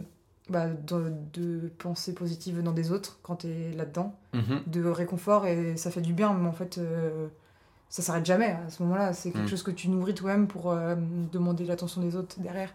[0.49, 4.61] bah, de, de pensées positives dans des autres quand t'es là dedans Mhm.
[4.67, 6.79] de réconfort et ça fait du bien, mais en fait,
[7.87, 9.13] ça s'arrête jamais à ce moment-là.
[9.13, 9.47] C'est quelque Mm.
[9.47, 10.75] chose que tu nourris toi-même pour
[11.31, 12.73] demander l'attention des autres derrière.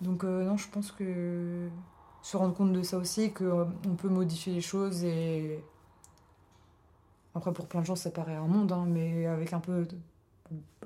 [0.00, 1.68] Donc, non, je pense que
[2.20, 5.62] se rendre compte de ça aussi, qu'on peut modifier les choses et.
[7.36, 9.96] Après, pour plein de gens, ça paraît un monde, hein, mais avec un peu, de-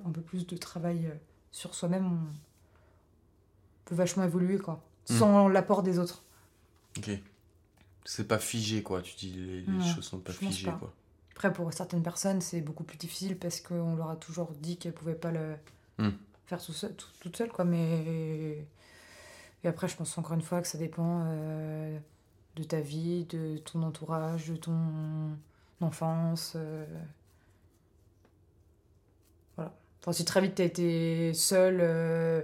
[0.04, 1.14] un peu plus de travail euh,
[1.52, 2.26] sur soi-même, on
[3.84, 4.82] peut vachement évoluer, quoi.
[5.08, 5.14] Mm.
[5.18, 6.22] Sans l'apport des autres.
[6.98, 7.10] Ok.
[8.04, 9.02] C'est pas figé, quoi.
[9.02, 10.76] Tu dis les, les choses sont pas figées, pas.
[10.78, 10.92] quoi.
[11.32, 14.92] Après, pour certaines personnes, c'est beaucoup plus difficile parce qu'on leur a toujours dit qu'elles
[14.94, 15.56] pouvaient pas le
[15.98, 16.10] Hmm.
[16.46, 17.64] faire tout seul, tout- toute seule, quoi.
[17.64, 18.64] Mais
[19.62, 21.98] et après, je pense encore une fois que ça dépend euh,
[22.56, 25.36] de ta vie, de ton entourage, de ton
[25.80, 26.54] enfance.
[26.56, 26.84] euh.
[29.56, 29.72] Voilà.
[30.00, 32.42] Enfin, si très vite t'as été seule euh,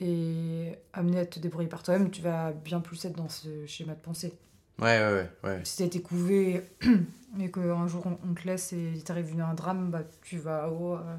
[0.00, 3.94] et amenée à te débrouiller par toi-même, tu vas bien plus être dans ce schéma
[3.94, 4.34] de pensée.
[4.78, 5.30] Ouais, ouais, ouais.
[5.50, 5.60] ouais.
[5.64, 6.62] Si t'as été couvé
[7.40, 10.68] et qu'un jour on, on te laisse et il t'arrive un drame, bah, tu vas
[10.70, 11.16] oh, euh,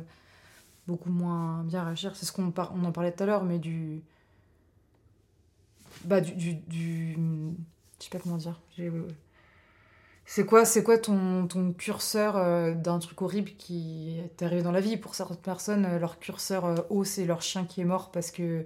[0.88, 2.16] beaucoup moins bien réagir.
[2.16, 4.02] C'est ce qu'on par- on en parlait tout à l'heure, mais du.
[6.04, 6.34] Bah, du.
[6.34, 7.14] du, du-
[8.00, 8.60] Je sais pas comment dire.
[8.78, 8.92] J'ai-
[10.28, 14.72] C'est quoi, c'est quoi ton, ton curseur euh, d'un truc horrible qui t'est arrivé dans
[14.72, 14.98] la vie?
[14.98, 18.32] Pour certaines personnes, euh, leur curseur euh, haut, c'est leur chien qui est mort parce
[18.32, 18.66] que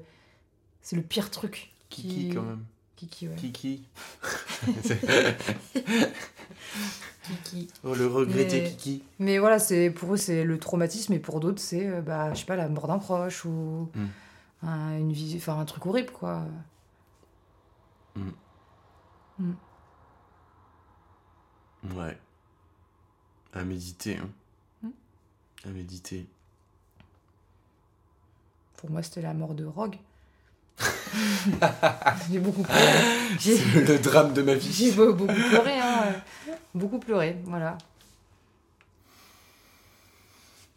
[0.82, 1.72] c'est le pire truc.
[1.90, 2.64] Kiki, quand même?
[2.96, 3.36] Kiki, ouais.
[3.36, 3.84] Kiki.
[7.24, 7.68] Kiki.
[7.84, 9.04] oh, le regretté Mais- Kiki.
[9.20, 12.46] Mais voilà, c'est pour eux c'est le traumatisme et pour d'autres c'est bah je sais
[12.46, 14.06] pas la mort d'un proche ou Mm.
[14.68, 16.44] un, une vie enfin un truc horrible quoi.
[21.96, 22.18] Ouais.
[23.54, 24.30] À méditer, hein.
[24.84, 24.90] Hmm.
[25.66, 26.26] À méditer.
[28.78, 29.98] Pour moi c'était la mort de Rogue.
[32.32, 33.04] j'ai beaucoup pleuré.
[33.40, 34.92] J'ai C'est le drame de ma j'ai vie.
[34.92, 36.16] be- beaucoup pleuré hein.
[36.74, 37.78] Beaucoup pleuré, voilà.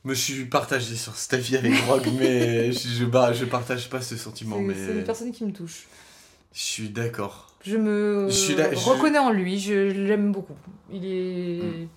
[0.05, 4.01] Me suis partagé sur cet avis avec Rogue, mais je, je, bah, je partage pas
[4.03, 5.87] ce sentiment, C'est mais c'est une personne qui me touche.
[6.53, 7.52] je suis d'accord.
[7.65, 10.57] Je me Je suis là- je- reconnais en lui, je l'aime beaucoup.
[10.93, 11.89] Il est Mm.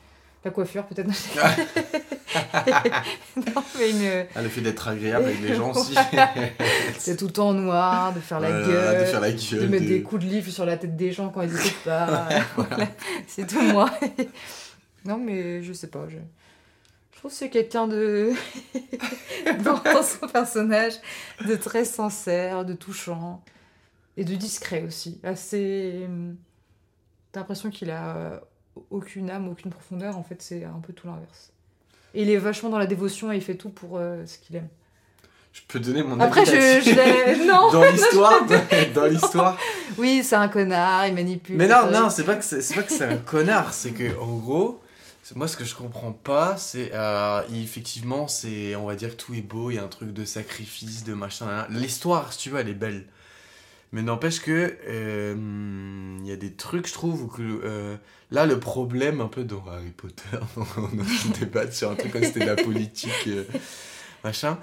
[0.45, 1.09] la coiffure peut-être.
[3.38, 5.95] non mais une Ah, le fait d'être agréable avec les gens aussi.
[6.99, 8.99] c'est tout le temps en noir, de faire la Voilà, gueule.
[9.01, 9.61] de faire la gueule.
[9.61, 11.84] de mettre de- des coups de livre sur la tête des gens quand ils écoutent
[11.84, 12.28] pas.
[12.55, 12.88] Voilà.
[13.28, 13.89] C'est tout moi.
[15.05, 16.05] non, mais je sais pas.
[16.09, 16.18] Je,
[17.13, 18.32] je trouve que c'est quelqu'un de.
[19.63, 20.93] dans son personnage,
[21.47, 23.41] de très sincère, de touchant.
[24.18, 25.20] Et de discret aussi.
[25.24, 26.07] Assez.
[27.32, 28.41] T'as l'impression qu'il a
[28.89, 30.18] aucune âme, aucune profondeur.
[30.18, 31.51] En fait, c'est un peu tout l'inverse.
[32.13, 34.55] Et il est vachement dans la dévotion et il fait tout pour euh, ce qu'il
[34.55, 34.70] aime.
[35.51, 36.95] Je peux donner mon Après, avis je, là-dessus je
[37.39, 37.45] l'ai.
[37.45, 38.45] Non Dans l'histoire,
[38.95, 39.57] dans l'histoire.
[39.97, 41.57] Oui, c'est un connard, il manipule.
[41.57, 43.91] Mais non, euh, non, c'est pas que c'est c'est pas que c'est un connard, c'est
[43.91, 44.82] que en gros,
[45.36, 49.34] moi ce que je comprends pas, c'est euh, effectivement c'est, on va dire que tout
[49.34, 51.66] est beau, il y a un truc de sacrifice, de machin.
[51.70, 53.05] L'histoire, si tu veux, elle est belle.
[53.91, 57.95] Mais n'empêche que euh, il y a des trucs, je trouve, où que euh,
[58.31, 62.11] là le problème un peu dans Harry Potter, on a pu débattre sur un truc
[62.11, 63.11] comme c'était de la politique.
[63.27, 63.43] euh,
[64.23, 64.57] Machin,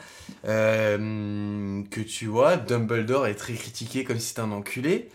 [0.46, 5.08] euh, que tu vois, Dumbledore est très critiqué comme si c'était un enculé.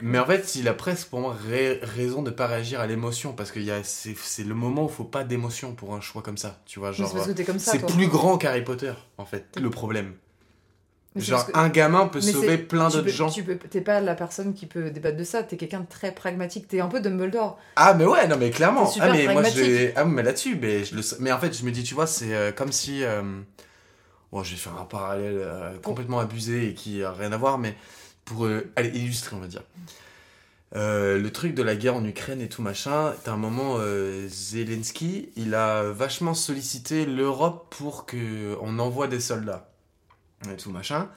[0.00, 3.32] Mais en fait, il a presque pour moi ra- raison de pas réagir à l'émotion
[3.34, 6.60] parce que c'est le moment où il faut pas d'émotion pour un choix comme ça.
[6.66, 7.10] Tu vois, genre.
[7.58, 10.14] C'est plus grand qu'Harry Potter, en fait, le problème.
[11.14, 13.28] Genre, que- un gamin peut Mais sauver plein d'autres gens.
[13.28, 15.42] Tu peux, t'es pas la personne qui peut débattre de ça.
[15.42, 16.68] T'es quelqu'un de très pragmatique.
[16.68, 17.58] T'es un peu Dumbledore.
[17.76, 18.86] Ah, mais ouais, non, mais clairement.
[18.86, 19.94] Super Ah, mais moi, j'ai.
[19.94, 21.02] Ah, mais là-dessus, mais, je le...
[21.20, 23.04] mais en fait, je me dis, tu vois, c'est euh, comme si.
[23.04, 23.22] euh,
[24.32, 27.58] Bon, je vais faire un parallèle euh, complètement abusé et qui a rien à voir,
[27.58, 27.74] mais
[28.24, 29.62] pour euh, aller illustrer, on va dire.
[30.74, 34.26] Euh, le truc de la guerre en Ukraine et tout machin, t'as un moment, euh,
[34.28, 39.68] Zelensky, il a vachement sollicité l'Europe pour que on envoie des soldats
[40.50, 41.08] et tout machin.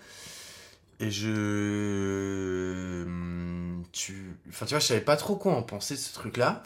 [1.00, 6.00] Et je, hum, tu, enfin tu vois, je savais pas trop quoi en penser de
[6.00, 6.64] ce truc-là.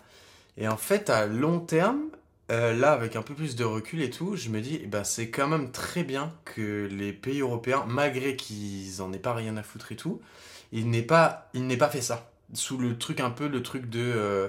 [0.58, 2.10] Et en fait, à long terme,
[2.52, 5.04] euh, là, avec un peu plus de recul et tout, je me dis, eh ben,
[5.04, 9.56] c'est quand même très bien que les pays européens, malgré qu'ils en aient pas rien
[9.58, 10.20] à foutre et tout,
[10.72, 12.32] ils n'aient pas, ils n'aient pas fait ça.
[12.54, 14.48] Sous le truc un peu, le truc de, euh,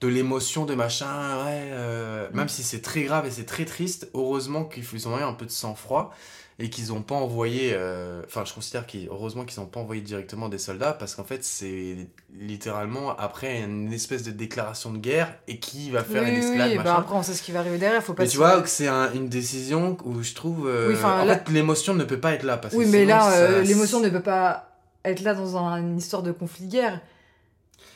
[0.00, 4.08] de l'émotion, de machin, ouais, euh, même si c'est très grave et c'est très triste,
[4.14, 6.14] heureusement qu'ils ont eu un peu de sang-froid
[6.58, 10.00] et qu'ils n'ont pas envoyé, euh, enfin, je considère qu'ils, heureusement qu'ils n'ont pas envoyé
[10.00, 11.96] directement des soldats parce qu'en fait, c'est
[12.38, 16.70] littéralement après une espèce de déclaration de guerre et qui va faire oui, une escalade,
[16.70, 18.02] oui, bah après, on sait ce qui va arriver derrière.
[18.02, 20.66] Faut pas Mais tu vois que c'est un- une décision où je trouve.
[20.66, 22.56] euh, Oui, en là- fait, l'émotion ne peut pas être là.
[22.56, 24.70] Parce que Oui, mais sinon, là, euh, l'émotion ne peut pas
[25.04, 27.00] être là dans un- une histoire de conflit de guerre.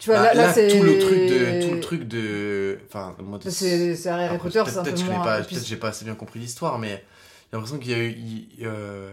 [0.00, 0.68] Tu vois, Bah, là, là, là, c'est.
[0.68, 1.66] tout le truc de.
[1.68, 2.78] Tout le truc de...
[2.88, 6.04] Enfin, moi, C'est c'est Harry Potter, peut-être- c'est un peut-être peu Peut-être j'ai pas assez
[6.04, 7.04] bien compris l'histoire, mais
[7.50, 8.10] j'ai l'impression qu'il y a eu.
[8.10, 9.10] il- euh,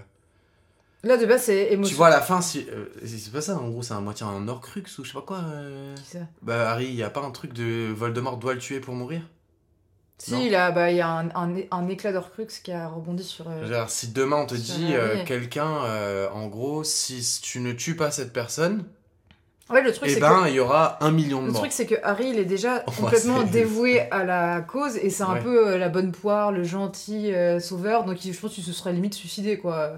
[1.03, 1.91] Là, de base, c'est émotion.
[1.91, 4.25] Tu vois, à la fin, si, euh, c'est pas ça, en gros, c'est à moitié
[4.25, 5.37] un Horcrux ou je sais pas quoi.
[5.37, 5.95] euh.
[5.95, 6.19] Qui ça?
[6.41, 9.21] Bah, Harry, il y a pas un truc de Voldemort doit le tuer pour mourir?
[10.17, 10.41] Si, Non.
[10.41, 13.47] il a, bah, il y a un, un, un éclat d'Orcrux qui a rebondi sur.
[13.47, 17.71] euh, Genre, si demain on te dit, euh, quelqu'un, euh, en gros, si tu ne
[17.73, 18.83] tues pas cette personne,
[19.69, 20.49] Ouais, le truc, eh c'est ben, que.
[20.49, 21.61] il y aura un million de Le morts.
[21.61, 25.33] truc, c'est que Harry, il est déjà complètement dévoué à la cause et c'est un
[25.33, 25.41] Ouais.
[25.41, 28.05] peu euh, la bonne poire, le gentil euh, sauveur.
[28.05, 29.91] Donc, je pense qu'il se serait limite suicidé, quoi.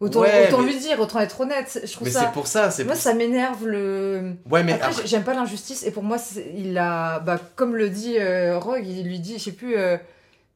[0.00, 1.80] Autant, Ouais, autant mais- lui dire, autant être honnête.
[1.84, 2.20] Je trouve Mais ça.
[2.22, 4.32] c'est pour ça, Moi, pour ça m'énerve le.
[4.50, 6.16] Ouais, mais Après, après- j'aime pas l'injustice et pour moi,
[6.56, 7.20] il a.
[7.20, 9.76] Bah, comme le dit euh, Rogue, il lui dit, je sais plus.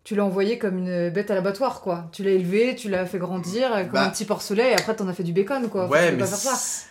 [0.04, 2.06] tu l'as envoyé comme une bête à l'abattoir, quoi.
[2.12, 4.04] Tu l'as élevé, tu l'as fait grandir comme Bah.
[4.06, 5.86] un petit porcelet et après t'en as fait du bacon, quoi.
[5.86, 6.84] Ouais, mais pas faire ça.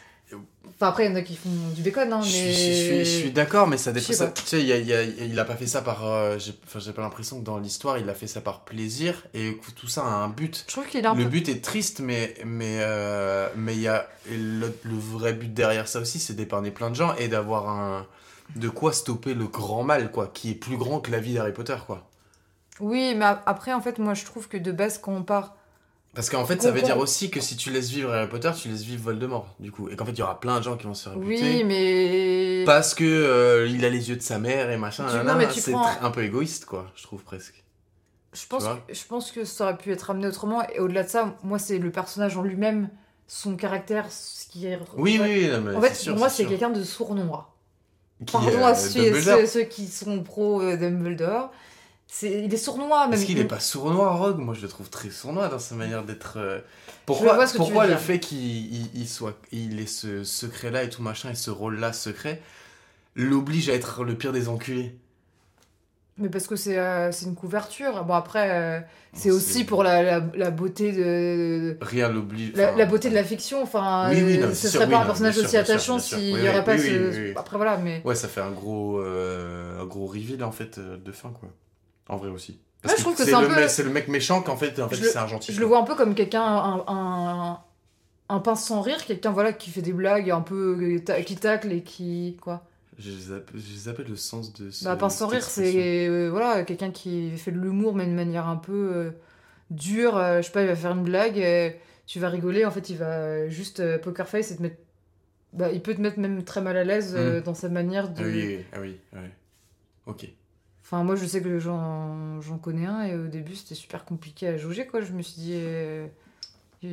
[0.80, 2.54] Enfin, après, il y en a qui font du bacon, hein, Je mais.
[2.54, 4.14] suis, je suis, je suis d'accord, mais ça dépend.
[4.14, 4.28] ça-.
[4.30, 6.06] Tu sais, il, y a- il y a- il a pas fait ça par.
[6.06, 9.24] euh, j'ai enfin, j'ai pas l'impression que dans l'histoire, il a fait ça par plaisir
[9.34, 10.66] et tout ça a un but.
[10.68, 11.30] Je trouve qu'il est un Le peu.
[11.32, 15.52] but est triste, mais mais euh, mais il y a et le, le vrai but
[15.52, 18.06] derrière ça aussi, c'est d'épargner plein de gens et d'avoir un
[18.56, 21.54] de quoi stopper le grand mal, quoi, qui est plus grand que la vie d'Harry
[21.54, 22.08] Potter, quoi.
[22.80, 25.56] Oui, mais a- après, en fait, moi, je trouve que de base, quand on part.
[26.18, 28.70] Parce qu'en fait, ça veut dire aussi que si tu laisses vivre Harry Potter, tu
[28.70, 30.88] laisses vivre Voldemort, du coup, et qu'en fait, il y aura plein de gens qui
[30.88, 32.64] vont se faire Oui, mais.
[32.66, 35.06] parce que euh, il a les yeux de sa mère et machin.
[35.24, 37.64] Non, mais tu c'est prends- un peu égoïste, quoi, je trouve presque.
[38.34, 40.68] Je pense, que, je pense que ça aurait pu être amené autrement.
[40.70, 42.90] Et au-delà de ça, moi, c'est le personnage en lui-même,
[43.28, 44.80] son caractère, ce qui est.
[44.96, 47.54] Oui, oui, oui, non, mais En fait, sûr, pour moi, c'est quelqu'un de sournois.
[48.32, 49.38] Pardon euh, à ceux, Dumbledore.
[49.42, 51.52] ceux- ceux qui sont pro euh, Dumbledore.
[52.22, 53.14] Il est sournois, même.
[53.14, 56.04] Est-ce qu'il est pas sournois, Rogue Moi, je le trouve très sournois dans sa manière
[56.04, 56.38] d'être.
[56.38, 56.60] euh,
[57.06, 58.00] Pourquoi, pourquoi le dire.
[58.00, 58.38] fait qu'il
[58.74, 62.42] il, il soit, il ait ce secret-là et tout machin et ce rôle-là secret
[63.16, 64.96] l'oblige à être le pire des enculés
[66.18, 68.04] Mais parce que c'est, euh, c'est une couverture.
[68.04, 68.80] Bon, après, euh,
[69.14, 71.78] c'est aussi pour la, la, la beauté de.
[71.82, 72.54] Rien l'oblige.
[72.56, 75.02] La, beauté de la fiction, enfin, Oui, oui, non, euh, ce sûr, serait oui, pas
[75.02, 77.38] un personnage aussi sûr, attachant s'il n'y aurait pas ce.
[77.38, 78.02] Après, voilà, mais.
[78.06, 81.50] Ouais, ça fait un gros, euh, un gros reveal en fait de fin quoi.
[82.10, 82.60] En vrai aussi.
[82.86, 84.56] Ouais, je trouve que c'est c'est un le, peu- mec- c'est le mec méchant qu'en
[84.56, 85.54] fait, en fait c'est un gentil.
[85.54, 87.60] Je le vois un peu comme quelqu'un, un, un,
[88.30, 90.78] un pince sans rire, quelqu'un voilà, qui fait des blagues un peu
[91.10, 92.38] euh, qui tacle et qui.
[92.42, 92.64] Quoi
[92.98, 94.70] Je les appelle, le sens de.
[94.72, 98.12] Ce, Bah, pince sans rire, c'est euh, voilà, quelqu'un qui fait de l'humour, mais de
[98.12, 99.12] manière un peu euh,
[99.72, 100.18] dure.
[100.18, 102.98] euh, je sais pas, il va faire une blague, tu vas rigoler, en fait, il
[102.98, 104.78] va juste poker face et te mettre
[105.54, 108.22] bah, il peut te mettre même très mal à l'aise euh, dans sa manière de.
[108.22, 109.30] Ah oui, ah oui, ah oui.
[110.06, 110.30] Ok.
[110.88, 114.48] Enfin, moi, je sais que j'en j'en connais un et au début, c'était super compliqué
[114.48, 115.02] à jauger, quoi.
[115.02, 115.52] Je me suis dit.
[115.56, 116.08] euh,
[116.84, 116.90] il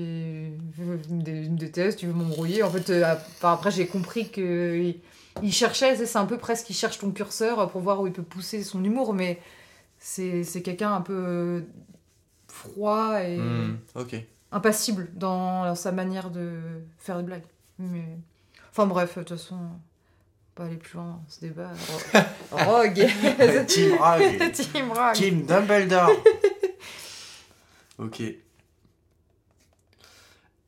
[0.79, 2.63] il me dé- il me déteste, tu veux m'embrouiller?
[2.63, 5.01] En fait, euh, après, j'ai compris que il,
[5.43, 8.23] il cherchait, c'est un peu presque, il cherche ton curseur pour voir où il peut
[8.23, 9.41] pousser son humour, mais
[9.99, 11.65] c'est c'est quelqu'un un peu
[12.49, 13.39] froid et
[13.95, 14.17] Ok.
[14.53, 16.59] impassible dans, dans sa manière de
[16.99, 17.45] faire des blagues.
[17.79, 18.19] Mais...
[18.71, 19.59] Enfin bref, de toute façon,
[20.55, 21.71] pas aller plus loin ce débat.
[22.53, 22.95] Ro- Rogue
[23.67, 24.53] Team Rogue.
[24.53, 26.11] Team Rogue Team Dumbledore.
[27.99, 28.23] ok.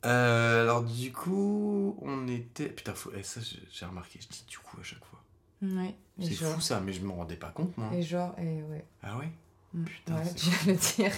[0.05, 2.69] Euh, alors du coup, on était...
[2.69, 3.11] Putain, faut...
[3.17, 3.41] eh, ça
[3.73, 5.21] j'ai remarqué, je dis du coup à chaque fois.
[5.63, 7.91] Ouais, C'est genre, fou ça, mais je me rendais pas compte moi.
[7.93, 8.85] et genre, et ouais.
[9.03, 9.31] Ah ouais?
[9.75, 9.85] Mm.
[9.85, 11.13] Putain, ouais, tu viens de dire.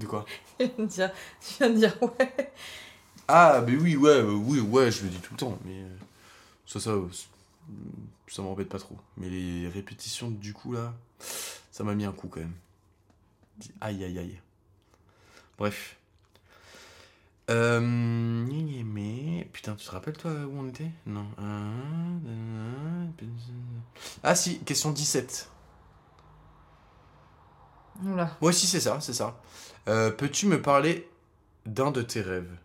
[0.00, 0.24] De quoi?
[0.58, 2.52] Tu viens de dire, tu viens de dire ouais.
[3.28, 5.96] Ah, mais oui, ouais, euh, oui, ouais, je le dis tout le temps, mais euh,
[6.66, 6.92] ça, ça,
[8.28, 8.96] ça m'embête pas trop.
[9.16, 10.94] Mais les répétitions du coup là,
[11.70, 12.54] ça m'a mis un coup quand même.
[13.80, 14.40] Aïe, aïe, aïe.
[15.58, 15.96] Bref.
[17.50, 20.90] Euh, mais putain, tu te rappelles toi où on était?
[21.06, 21.26] Non.
[24.22, 25.50] Ah si, question 17.
[28.04, 28.36] Oula.
[28.40, 29.40] Moi aussi c'est ça, c'est ça.
[29.88, 31.08] Euh, Peux-tu me parler
[31.66, 32.56] d'un de tes rêves?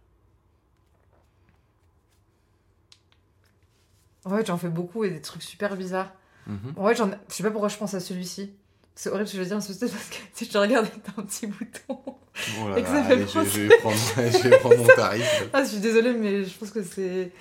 [4.28, 6.12] Ouais, j'en fais beaucoup et des trucs super bizarres.
[6.48, 6.74] Mhm.
[6.78, 8.54] Ouais, j'en je sais pas pourquoi je pense à celui-ci.
[8.96, 11.26] C'est horrible ce que je veux dire, c'est parce que sais, je regardais t'as un
[11.26, 12.00] petit bouton.
[12.00, 14.58] Oh là Et que là, ça fait allez, je, penser- je vais prendre, je vais
[14.58, 15.44] prendre mon tarif.
[15.54, 17.32] Ah, je suis désolée, mais je pense que c'est.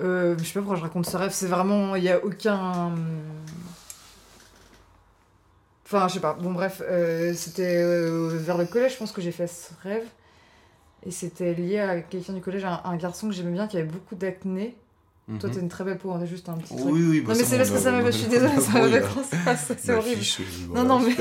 [0.00, 1.30] Euh, je sais pas pourquoi je raconte ce rêve.
[1.32, 1.96] C'est vraiment.
[1.96, 2.94] Il y a aucun.
[5.84, 6.34] Enfin, je sais pas.
[6.34, 6.82] Bon, bref.
[6.88, 10.04] euh, c'était euh, vers le collège, je pense que j'ai fait ce rêve.
[11.04, 13.86] Et c'était lié à quelqu'un du collège, un, un garçon que j'aimais bien qui avait
[13.86, 14.76] beaucoup d'acné.
[15.26, 15.54] Toi, Mhm.
[15.56, 16.88] t'as une très belle peau, on a juste un petit truc.
[16.88, 18.04] Oui, oui, bah, non, mais c'est parce que ça m'a.
[18.10, 18.78] Je suis désolée, ça
[19.50, 20.20] à ça, c'est Ma horrible.
[20.20, 21.16] fiche, euh, Non, non, mais.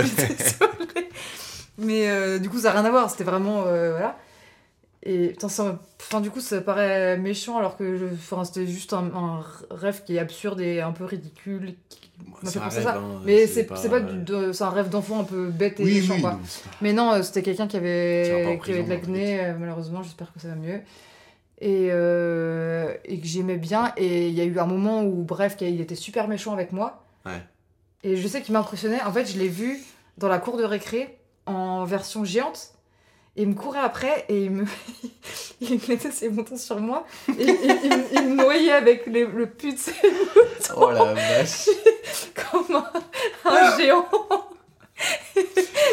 [1.78, 3.10] Mais euh, du coup, ça n'a rien à voir.
[3.10, 3.64] C'était vraiment.
[3.68, 4.18] euh, voilà.
[5.04, 8.92] Et putain, ça, enfin, du coup, ça paraît méchant alors que je, enfin, c'était juste
[8.94, 11.76] un, un rêve qui est absurde et un peu ridicule.
[11.90, 12.96] qui m'a C'est fait un rêve, ça.
[12.98, 15.96] hein, Mais c'est pas, euh, de- c'est un rêve d'enfant un peu bête et Oui,
[16.02, 16.32] méchant, oui, quoi.
[16.32, 16.40] pas-
[16.82, 20.32] Mais non, euh, c'était quelqu'un qui pas avait, qui avait de l'acné, euh, malheureusement, j'espère
[20.34, 20.80] que ça va mieux.
[21.62, 23.94] Et, euh, et que j'aimais bien.
[23.98, 27.06] Et il y a eu un moment où, bref, qu'il était super méchant avec moi.
[27.26, 27.42] Ouais.
[28.04, 29.02] Et je sais qu'il m'impressionnait.
[29.04, 29.80] En fait, je l'ai vu
[30.18, 32.72] dans la cour de récré en version géante.
[33.38, 34.66] Et il me courait après et il me,
[35.62, 37.06] il mettait ses moutons sur moi.
[37.38, 37.48] Et, il,
[37.90, 39.92] me- il me noyait avec les- le put de ses
[40.78, 41.68] Oh la vache.
[42.52, 42.92] comme un,
[43.52, 44.08] un géant.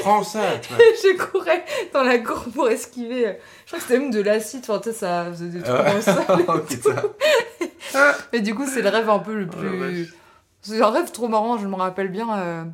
[0.00, 0.76] Prends ça, toi.
[1.02, 3.38] Je courais dans la cour pour esquiver.
[3.64, 4.60] Je crois que c'était même de l'acide.
[4.62, 5.74] Enfin, tu sais, ça faisait des trucs
[7.94, 8.14] Ah.
[8.32, 10.14] Et du coup, c'est le rêve un peu le Oh plus.
[10.62, 12.36] C'est un rêve trop marrant, je me rappelle bien.
[12.38, 12.64] euh,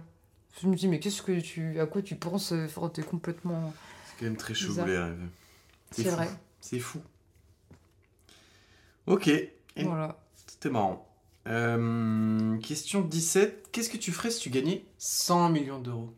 [0.60, 1.80] Je me dis, mais qu'est-ce que tu.
[1.80, 3.72] À quoi tu penses euh, Enfin, T'es complètement.
[4.06, 5.18] C'est quand même très chaud les rêves.
[5.90, 6.28] C'est vrai.
[6.60, 7.00] C'est fou.
[9.06, 9.50] Ok, Et-
[9.84, 10.18] Voilà.
[10.46, 11.04] c'était marrant.
[11.46, 13.68] Euh, question 17.
[13.72, 16.12] Qu'est-ce que tu ferais si tu gagnais 100 millions d'euros?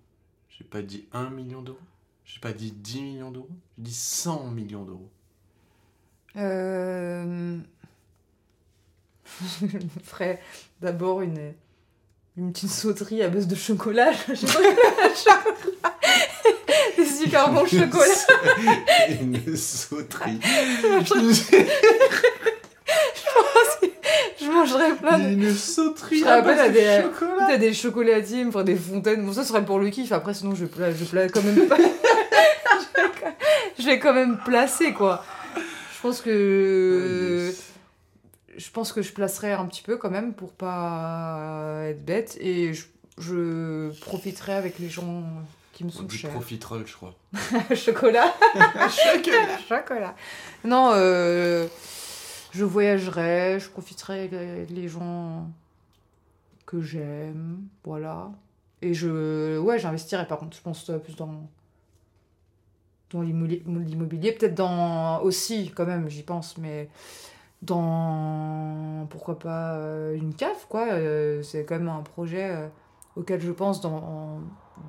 [0.61, 1.79] J'ai pas dit 1 million d'euros.
[2.27, 3.49] J'ai pas dit 10 millions d'euros.
[3.79, 5.09] J'ai dit 100 millions d'euros.
[6.37, 7.57] Euh...
[9.61, 10.39] je me ferais
[10.83, 11.55] d'abord une,
[12.37, 14.13] une petite sauterie à base de chocolat.
[14.27, 15.97] chocolat.
[16.99, 18.05] Des super bons chocolats.
[19.23, 20.41] Une sauterie.
[24.67, 25.29] Je mangerais plein de.
[25.31, 27.47] Une sauterie à base de des- chocolat.
[27.49, 29.25] T'as des chocolatiers, faire des fontaines.
[29.25, 30.13] Bon, ça serait pour le kiff.
[30.13, 31.77] Après, sinon, je vais, pla- je pla- quand même pas.
[33.79, 35.25] je, vais quand- même placer, quoi.
[35.57, 37.53] Je pense que.
[38.57, 42.37] Je pense que je placerai un petit peu quand même pour pas être bête.
[42.41, 42.85] Et je,
[43.19, 45.23] je profiterai avec les gens
[45.73, 46.31] qui me On sont dit chers.
[46.31, 47.15] profiterole, je crois.
[47.75, 48.35] Chocolat.
[48.91, 49.59] Chocolat.
[49.69, 50.15] Chocolat.
[50.65, 51.67] Non, euh,
[52.53, 55.49] je voyagerai, je profiterai les gens
[56.67, 58.31] que j'aime, voilà.
[58.83, 61.49] Et je, ouais, j'investirai par contre, je pense euh, plus dans
[63.15, 66.89] l'immobilier, peut-être dans aussi quand même, j'y pense, mais
[67.63, 70.93] dans pourquoi pas euh, une cave quoi.
[70.93, 72.71] euh, c'est quand même un projet
[73.17, 74.41] auquel je pense dans en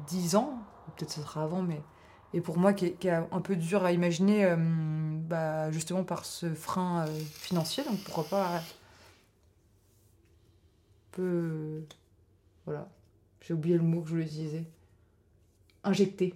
[0.07, 0.53] 10 ans,
[0.95, 1.81] peut-être ce sera avant, mais
[2.33, 6.03] et pour moi qui est, qui est un peu dur à imaginer, euh, bah, justement
[6.03, 8.55] par ce frein euh, financier, donc pourquoi pas.
[8.57, 8.61] un
[11.11, 11.81] peu.
[12.65, 12.87] Voilà.
[13.41, 14.63] J'ai oublié le mot que je voulais utiliser.
[15.83, 16.33] Injecter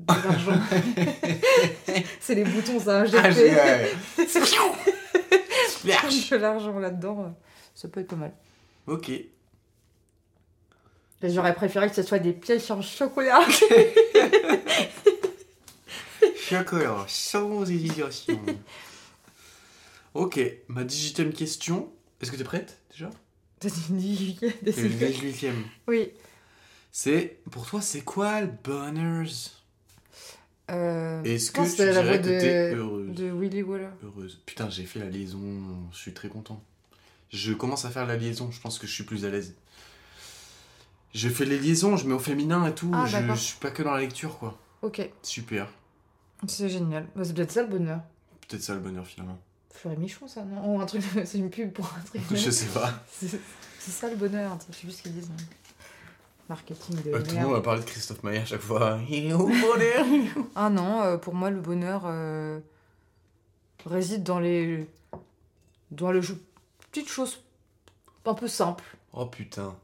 [0.00, 0.60] de l'argent.
[2.20, 3.32] C'est les boutons, ça, Ah, injecter.
[3.34, 3.92] j'ai- ouais.
[5.68, 7.28] Splash de l'argent là-dedans, euh,
[7.74, 8.32] ça peut être pas mal.
[8.86, 9.10] Ok.
[11.22, 13.40] J'aurais préféré que ce soit des pièces en chocolat.
[17.06, 18.40] Sans hésitation.
[20.14, 21.90] ok, ma dixième question.
[22.20, 23.10] Est-ce que t'es prête déjà
[23.60, 25.08] T'as dit Décidé.
[25.08, 25.64] dix-huitième.
[25.86, 26.10] Oui.
[26.92, 29.26] C'est pour toi, c'est quoi le bonheur
[30.70, 33.88] Euh, Est-ce que tu dirais que t'es de, heureuse de Willy Waller.
[34.04, 34.40] Heureuse.
[34.46, 35.40] Putain, j'ai fait la liaison.
[35.92, 36.62] Je suis très content.
[37.30, 38.50] Je commence à faire la liaison.
[38.50, 39.54] Je pense que je suis plus à l'aise.
[41.14, 42.90] Je fais les liaisons, je mets au féminin et tout.
[42.94, 44.58] Ah, je, je suis pas que dans la lecture, quoi.
[44.82, 45.68] Ok, Super.
[46.46, 47.06] C'est génial.
[47.16, 48.00] Bah, c'est peut-être ça le bonheur.
[48.48, 49.38] Peut-être ça le bonheur finalement.
[49.70, 50.74] Fleury Michon, ça, non?
[50.76, 52.22] Ou un truc, c'est une pub pour un truc.
[52.30, 52.92] Je sais pas.
[53.80, 55.30] C'est ça le bonheur, je sais plus ce qu'ils disent.
[55.30, 55.44] hein.
[56.48, 58.98] Marketing de Euh, tout le monde va parler de Christophe Maé à chaque fois.
[59.08, 60.04] Il est où bonheur
[60.54, 62.58] Ah non, euh, pour moi, le bonheur euh,
[63.86, 64.86] réside dans les.
[65.90, 66.20] dans les
[66.90, 67.40] petites choses
[68.26, 68.84] un peu simples.
[69.14, 69.74] Oh putain.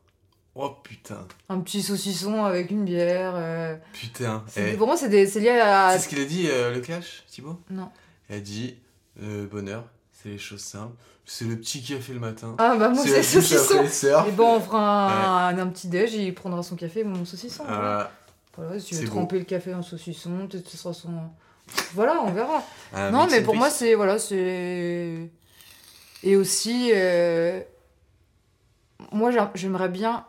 [0.57, 1.27] Oh putain.
[1.49, 3.33] Un petit saucisson avec une bière.
[3.35, 4.45] euh, Putain.
[4.47, 5.91] c'est- Eh, Pour moi, c'est des- c'est lié à.
[5.93, 7.59] C'est ce qu'il a dit, euh, le clash, Thibaut?
[7.71, 7.91] Non.
[8.31, 8.77] Il a dit
[9.23, 10.95] euh, bonheur, c'est les choses simples.
[11.27, 12.55] C'est le petit café le matin.
[12.59, 13.83] Ah bah moi, c'est c'est saucisson.
[13.83, 14.29] le surf.
[14.29, 17.65] Et bon, on fera un, un petit déj, il prendra son café et mon saucisson.
[17.65, 17.81] voilà.
[17.81, 18.11] Voilà.
[18.57, 19.11] Voilà, si tu veux beau.
[19.17, 21.11] tremper le café en saucisson, peut-être ce sera son.
[21.95, 22.63] Voilà, on verra.
[22.93, 23.95] Un non, mais pour moi, c'est.
[23.97, 25.29] Voilà, c'est.
[26.23, 26.91] Et aussi.
[26.95, 27.61] euh,
[29.13, 30.25] Moi, j'a- j'aimerais bien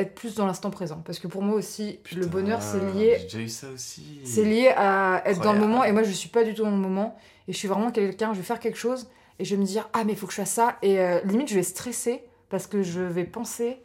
[0.00, 1.02] être plus dans l'instant présent.
[1.04, 3.18] Parce que pour moi aussi, le bonheur, c'est lié.
[3.22, 4.20] déjà eu ça aussi.
[4.24, 5.84] C'est lié à être dans le moment.
[5.84, 7.16] Et moi, je suis pas du tout dans le moment.
[7.48, 9.08] Et je suis vraiment quelqu'un, je vais faire quelque chose.
[9.38, 10.76] Et je vais me dire, ah, mais il faut que je fasse ça.
[10.82, 13.78] Et euh, limite, je vais stresser parce que je vais penser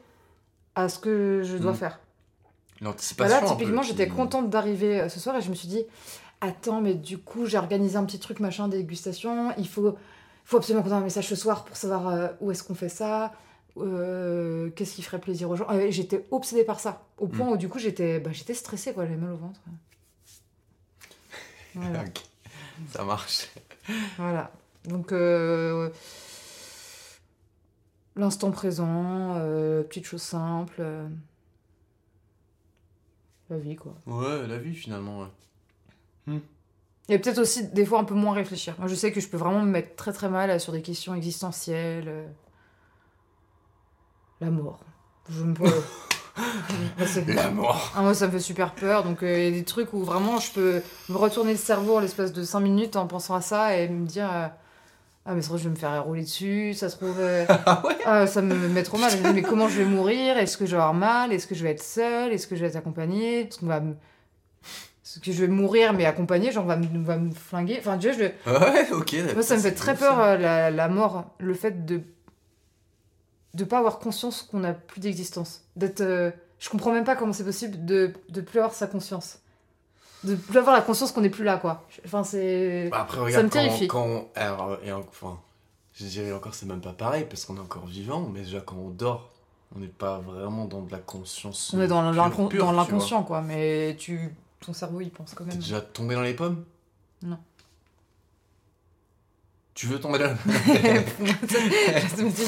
[0.75, 1.75] à ce que je dois Mm.
[1.75, 1.99] faire.
[1.99, 2.49] Bah
[2.81, 3.41] Bah L'anticipation.
[3.41, 5.83] là, typiquement, j'étais contente d'arriver euh, ce soir et je me suis dit,
[6.41, 9.51] attends, mais du coup, j'ai organisé un petit truc, machin, dégustation.
[9.57, 9.95] Il faut,
[10.43, 12.89] faut absolument qu'on ait un message ce soir pour savoir euh, où est-ce qu'on fait
[12.89, 13.31] ça,
[13.77, 15.65] euh, qu'est-ce qui ferait plaisir aux gens?
[15.67, 19.17] Ah j'étais obsédée par ça, au point où du coup, j'étais bah, stressée, quoi, j'avais
[19.17, 19.59] mal au ventre.
[21.75, 22.03] Voilà.
[22.91, 23.49] Ça marche.
[24.17, 24.51] voilà.
[24.85, 25.89] Donc, euh,
[28.15, 30.75] l'instant présent, euh, petites choses simples.
[30.79, 31.07] euh,
[33.49, 33.95] la vie, quoi.
[34.05, 35.27] Ouais, la vie finalement.
[36.27, 36.39] Ouais.
[37.09, 38.75] Et peut-être aussi des fois un peu moins réfléchir.
[38.79, 41.13] Moi je sais que je peux vraiment me mettre très très mal sur des questions
[41.13, 42.29] existentielles.
[44.43, 44.79] La mort.
[45.29, 45.53] Je me
[47.33, 47.93] La mort.
[47.95, 49.05] Ah, moi ça me fait super peur.
[49.05, 51.95] Donc euh, il y a des trucs où vraiment je peux me retourner le cerveau
[51.95, 54.47] en l'espace de 5 minutes en pensant à ça et me dire euh,
[55.25, 57.15] Ah mais ça se trouve je vais me faire rouler dessus, ça se trouve...
[57.19, 59.11] euh, Ah ouais ah, ça me met trop mal.
[59.11, 60.37] Je me dis, mais comment je vais mourir?
[60.37, 61.31] Est-ce que je vais avoir mal?
[61.31, 62.33] Est-ce que je vais être seule?
[62.33, 63.47] Est-ce que je vais être accompagnée?
[63.47, 63.93] Est-ce qu'on va me...
[63.93, 66.51] Est-ce que je vais mourir mais accompagnée?
[66.51, 68.23] Genre on va me, on va me flinguer Enfin vois, je...
[68.51, 69.15] Ouais, ok.
[69.35, 71.25] moi ça me fait très peur la mort.
[71.39, 72.01] Le fait de
[73.53, 75.61] de pas avoir conscience qu'on n'a plus d'existence.
[75.75, 76.01] D'être...
[76.01, 79.39] euh, Je comprends même pas comment c'est possible de de plus avoir sa conscience.
[80.23, 81.85] De plus avoir la conscience qu'on n'est plus là quoi.
[82.05, 82.87] Enfin c'est...
[82.89, 83.87] Bah, Après, regarde, me quand, terrifie.
[83.87, 85.39] quand on- alors, et en- enfin,
[85.93, 88.77] je dirais encore, c'est même pas pareil parce qu'on est encore vivant, mais déjà quand
[88.77, 89.31] on dort,
[89.75, 91.73] on n'est pas vraiment dans de la conscience.
[91.75, 93.41] On est dans l'inconscient quoi.
[93.41, 94.33] Mais tu...
[94.65, 95.59] Ton cerveau il pense quand T'es même.
[95.59, 96.63] déjà tombé dans les pommes?
[97.21, 97.37] Non.
[99.73, 100.25] Tu veux tomber Je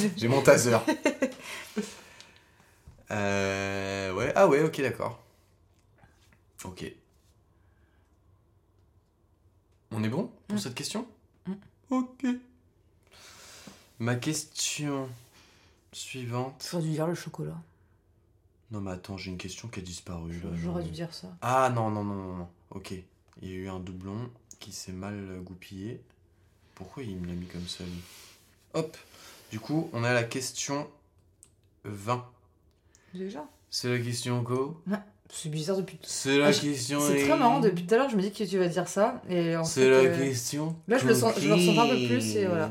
[0.17, 0.77] J'ai mon taser.
[3.11, 5.21] euh, ouais, ah ouais, ok, d'accord.
[6.63, 6.85] Ok.
[9.91, 10.59] On est bon pour Mm.
[10.59, 11.07] cette question
[11.47, 11.53] Mm.
[11.91, 12.25] Ok.
[13.99, 15.07] Ma question
[15.93, 16.67] suivante.
[16.71, 17.57] J'aurais dû dire le chocolat.
[18.71, 20.49] Non mais attends, j'ai une question qui a disparu là.
[20.55, 21.27] J'aurais dû dire ça.
[21.41, 22.49] Ah non, non, non, non, non.
[22.71, 22.93] Ok.
[23.41, 26.01] Il y a eu un doublon qui s'est mal goupillé.
[26.75, 28.01] Pourquoi il me l'a mis comme ça lui
[28.73, 28.95] Hop.
[29.51, 30.87] Du coup, on a la question
[31.85, 32.25] 20.
[33.13, 34.81] Déjà C'est la question go
[35.29, 35.97] C'est bizarre depuis.
[36.03, 38.43] C'est la Ah, question C'est très marrant, depuis tout à l'heure je me dis que
[38.43, 39.21] tu vas dire ça.
[39.29, 41.95] Et en C'est la euh, question là, je le sens- je le ressens un peu
[42.07, 42.69] plus, et voilà.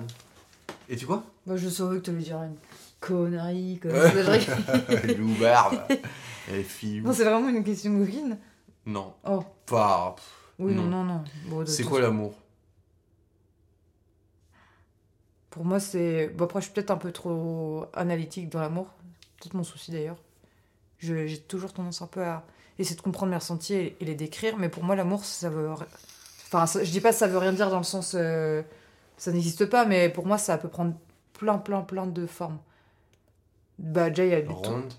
[0.89, 2.57] Et tu quoi Moi je savais que tu allais dire une
[3.01, 3.79] connerie.
[3.83, 3.93] Comme.
[5.19, 5.81] Loubarbe.
[6.51, 7.01] Elle fille.
[7.01, 8.37] non, c'est vraiment une question coquine.
[8.85, 10.15] Non, Oh, pas.
[10.59, 11.05] oui, non, Non.
[11.05, 11.25] non.
[11.47, 12.35] Bon, C'est quoi l'amour
[15.55, 16.29] Pour moi, c'est.
[16.29, 18.89] Bon, après, je suis peut-être un peu trop analytique dans l'amour.
[19.41, 20.19] Peut-être mon souci d'ailleurs.
[20.99, 22.43] Je- J'ai toujours tendance un peu à
[22.79, 24.57] essayer de comprendre mes ressentis et, et les décrire.
[24.57, 25.71] Mais pour moi, l'amour, ça veut.
[26.47, 28.17] Enfin, ça- je dis pas que ça veut rien dire dans le sens.
[28.19, 28.63] euh,
[29.17, 30.95] ça n'existe pas, mais pour moi, ça peut prendre
[31.35, 32.59] plein, plein, plein de formes.
[33.79, 34.49] Bah, déjà, il y a du.
[34.49, 34.93] Ronde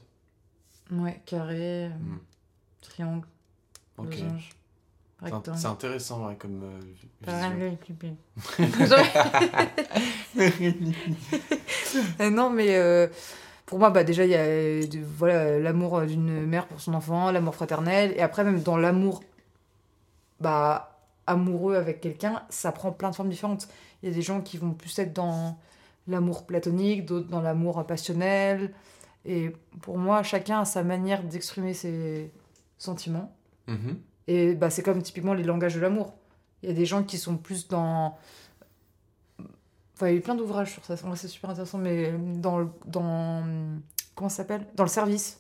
[0.92, 2.18] Ouais, carré, Hmm.
[2.82, 3.28] triangle,
[3.98, 4.12] Ok.
[4.12, 4.50] losange,
[5.58, 7.08] C'est intéressant ouais, comme euh, vision.
[12.20, 13.08] Euh, non, mais euh,
[13.66, 17.32] pour moi, bah, déjà, il y a de- voilà, l'amour d'une mère pour son enfant,
[17.32, 18.14] l'amour fraternel.
[18.18, 19.24] Et après, même dans l'amour
[20.40, 23.68] bah, amoureux avec quelqu'un, ça prend plein de formes différentes.
[24.04, 25.58] Il y a des gens qui vont plus être dans
[26.08, 28.74] l'amour platonique, d'autres dans l'amour passionnel.
[29.26, 29.52] Et
[29.82, 32.32] pour moi, chacun a sa manière d'exprimer ses
[32.78, 33.34] sentiments.
[33.68, 33.98] Mhm.
[34.28, 36.14] Et bah, c'est comme typiquement les langages de l'amour.
[36.64, 38.18] Il y a des gens qui sont plus dans.
[39.96, 42.58] Enfin, il y a eu plein d'ouvrages sur ça, c'est super intéressant, mais dans.
[42.60, 43.44] le- dans
[44.16, 44.66] comment ça s'appelle?
[44.76, 45.40] Dans le service.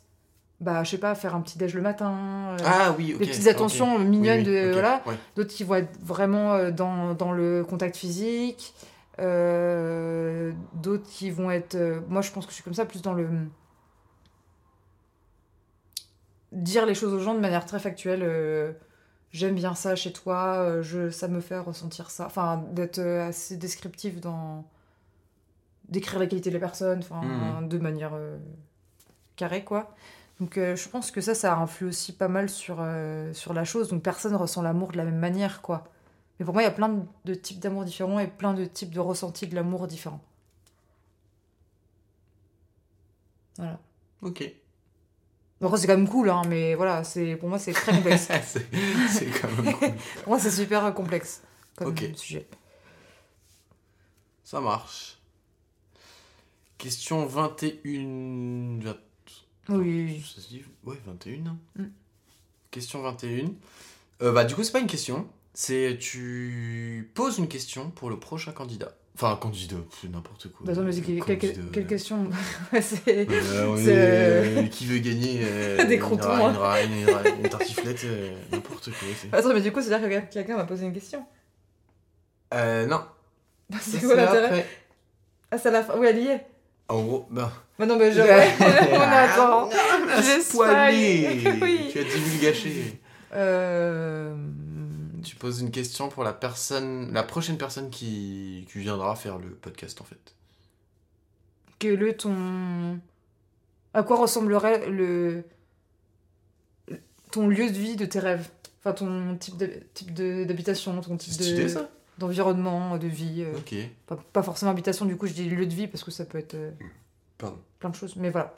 [0.61, 2.11] Bah, je sais pas, faire un petit déj le matin.
[2.51, 3.19] euh, Ah oui, ok.
[3.19, 4.67] des petites attentions mignonnes Oui, oui, de.
[4.67, 5.01] ok, Voilà.
[5.05, 5.15] ouais.
[5.35, 8.73] D'autres qui vont être vraiment euh, dans, dans le contact physique.
[9.19, 11.75] Euh, D'autres qui vont être.
[12.07, 13.27] moi, je pense que je suis comme ça, plus dans le.
[16.55, 18.21] Dire les choses aux gens de manière très factuelle.
[18.23, 18.73] euh,
[19.31, 22.25] J'aime bien ça chez toi, euh, je, ça me fait ressentir ça.
[22.25, 24.65] Enfin, d'être euh, assez descriptif dans.
[25.89, 27.67] d'écrire la qualité de la personne, enfin, Mhm.
[27.69, 28.37] de manière euh,
[29.35, 29.93] carrée, quoi.
[30.39, 32.77] Donc euh, je pense que ça, ça influe aussi pas mal sur,
[33.33, 33.89] sur la chose.
[33.89, 35.83] Donc personne ressent l'amour de la même manière, quoi.
[36.39, 38.91] Mais pour moi, il y a plein de types d'amour différents et plein de types
[38.93, 40.21] de ressentis de l'amour différents.
[43.57, 43.79] Voilà.
[44.21, 44.43] Ok.
[45.61, 47.01] Après, c'est quand même cool, hein, mais voilà,
[47.39, 48.27] pour moi, c'est très complexe.
[49.09, 49.89] c'est quand même cool.
[50.23, 51.41] pour moi, c'est super complexe
[51.75, 52.47] comme sujet.
[54.43, 55.17] Ça marche.
[56.77, 58.79] Question 21.
[58.81, 58.97] vingt-
[59.69, 60.23] Oui.
[60.35, 61.45] Ça se dit Ouais, 21.
[61.47, 61.57] hein.
[61.77, 61.83] Mm.
[62.69, 63.47] Question 21.
[64.21, 65.27] Euh, bah, du coup, c'est pas une question.
[65.53, 68.93] C'est tu poses une question pour le prochain candidat.
[69.15, 70.65] Enfin, candidat, c'est n'importe quoi.
[70.65, 71.39] Bah, attends, mais quelle,
[71.71, 72.29] quelle- question
[72.81, 76.83] c'est- Euh, est- euh, qui veut gagner euh, Des une croutons, ra- hein.
[76.83, 79.07] une, une, une tartiflette, euh, n'importe quoi.
[79.21, 81.23] c'est- Attends, mais du coup, c'est-à-dire que quelqu'un m'a posé une question.
[82.53, 83.01] Euh, non.
[83.71, 84.65] Ça, C'est quoi l'intérêt après.
[85.51, 85.93] Ah, c'est à la fin.
[85.97, 86.45] Oui, elle y est.
[86.89, 87.51] En gros, bah.
[87.79, 88.19] Bah non, mais je.
[88.91, 89.69] on attend.
[89.71, 91.41] Ah, J'ai spoilé.
[91.61, 91.89] Oui.
[91.91, 92.99] Tu as divulgaché.
[93.33, 94.35] Euh...
[95.25, 99.49] Tu poses une question pour la personne, la prochaine personne qui, qui viendra faire le
[99.49, 100.35] podcast en fait.
[101.79, 102.99] Quel est ton.
[103.93, 105.43] À quoi ressemblerait le.
[107.31, 108.49] ton lieu de vie de tes rêves?
[108.79, 113.43] Enfin, ton type de- type de- d'habitation, ton type stylé de- ça d'environnement, de vie.
[113.43, 113.75] euh, Ok.
[114.07, 116.37] pas, pas forcément habitation, du coup, je dis lieu de vie parce que ça peut
[116.37, 116.71] être euh,
[117.37, 117.57] Pardon.
[117.79, 118.15] plein de choses.
[118.15, 118.53] Mais voilà.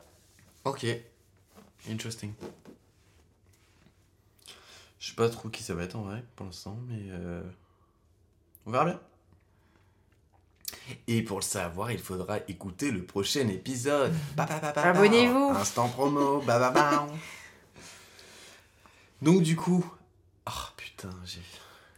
[0.64, 0.86] Ok.
[1.90, 2.30] Interesting.
[4.98, 7.42] Je sais pas trop qui ça va être en vrai pour l'instant, mais euh,
[8.66, 9.00] on verra bien.
[11.06, 14.12] Et pour le savoir, il faudra écouter le prochain épisode.
[14.76, 15.52] Abonnez-vous.
[15.56, 16.42] Instant promo.
[19.22, 19.84] Donc du coup,
[20.46, 21.40] ah putain, j'ai.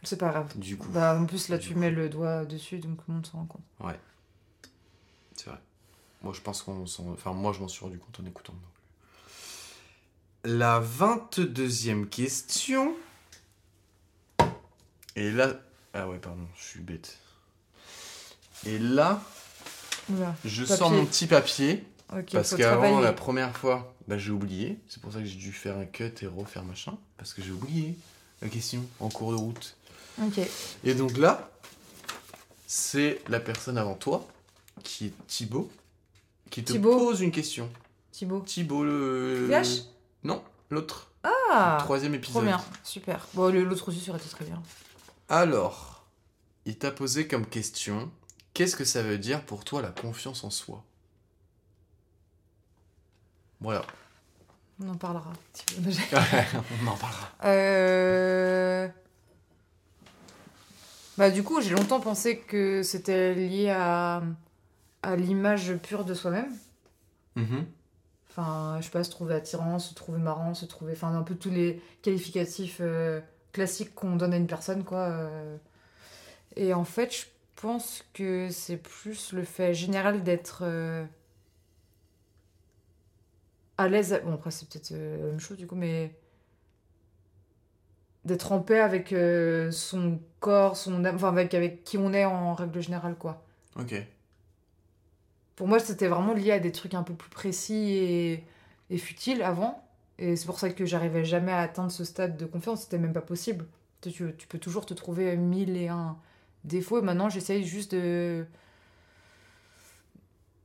[0.03, 0.57] C'est pas grave.
[0.57, 1.79] Du coup, Bah, en plus, là, tu coup.
[1.79, 3.61] mets le doigt dessus, donc tout le monde s'en rend compte.
[5.35, 5.59] c'est vrai.
[6.23, 8.55] Moi, je pense qu'on s'en, enfin moi, je m'en suis rendu compte en écoutant.
[10.43, 12.95] La 22e question.
[15.15, 15.53] Et là,
[15.93, 17.17] ah ouais, pardon, je suis bête.
[18.65, 19.21] Et là,
[20.09, 20.35] Oula.
[20.45, 20.77] je Papier.
[20.77, 21.83] sors mon petit papier
[22.31, 24.79] parce qu'avant la première fois, bah, j'ai oublié.
[24.87, 27.51] C'est pour ça que j'ai dû faire un cut et refaire machin parce que j'ai
[27.51, 27.95] oublié
[28.41, 29.75] la question en cours de route.
[30.21, 30.39] Ok.
[30.83, 31.51] Et donc là,
[32.67, 34.27] c'est la personne avant toi,
[34.83, 35.69] qui est Thibaut,
[36.49, 36.97] qui te Thibaut.
[36.97, 37.69] pose une question.
[38.11, 38.39] Thibaut.
[38.41, 39.47] Thibaut le...
[39.47, 39.83] VH
[40.23, 41.11] Non, l'autre.
[41.23, 42.45] Ah Troisième Trop épisode.
[42.45, 43.27] bien, super.
[43.33, 44.61] Bon, l'autre aussi aurait été très bien.
[45.29, 46.05] Alors,
[46.65, 48.11] il t'a posé comme question,
[48.53, 50.83] qu'est-ce que ça veut dire pour toi la confiance en soi?
[53.59, 53.83] Voilà.
[54.83, 55.31] On en parlera.
[56.83, 57.29] On en parlera.
[57.45, 58.87] Euh...
[61.17, 64.23] Bah, du coup, j'ai longtemps pensé que c'était lié à,
[65.03, 66.51] à l'image pure de soi-même.
[67.35, 67.65] Mhm.
[68.31, 70.93] Enfin, je sais pas, se trouver attirant, se trouver marrant, se trouver.
[70.93, 73.19] Enfin, un peu tous les qualificatifs euh,
[73.51, 74.99] classiques qu'on donne à une personne, quoi.
[74.99, 75.57] euh.
[76.55, 77.25] Et en fait, je
[77.57, 81.05] pense que c'est plus le fait général d'être euh,
[83.77, 84.21] à l'aise.
[84.23, 86.15] Bon, après, c'est peut-être la même chose, du coup, mais.
[88.23, 89.15] D'être en paix avec
[89.71, 93.43] son corps, son enfin, avec, avec qui on est en règle générale, quoi.
[93.77, 93.95] Ok.
[95.55, 98.43] Pour moi, c'était vraiment lié à des trucs un peu plus précis et,
[98.89, 99.83] et futiles avant.
[100.17, 102.83] Et c'est pour ça que j'arrivais jamais à atteindre ce stade de confiance.
[102.83, 103.65] C'était même pas possible.
[104.01, 106.17] Tu, peux toujours te trouver mille et un
[106.63, 106.99] défauts.
[106.99, 108.45] Et maintenant, j'essaye juste de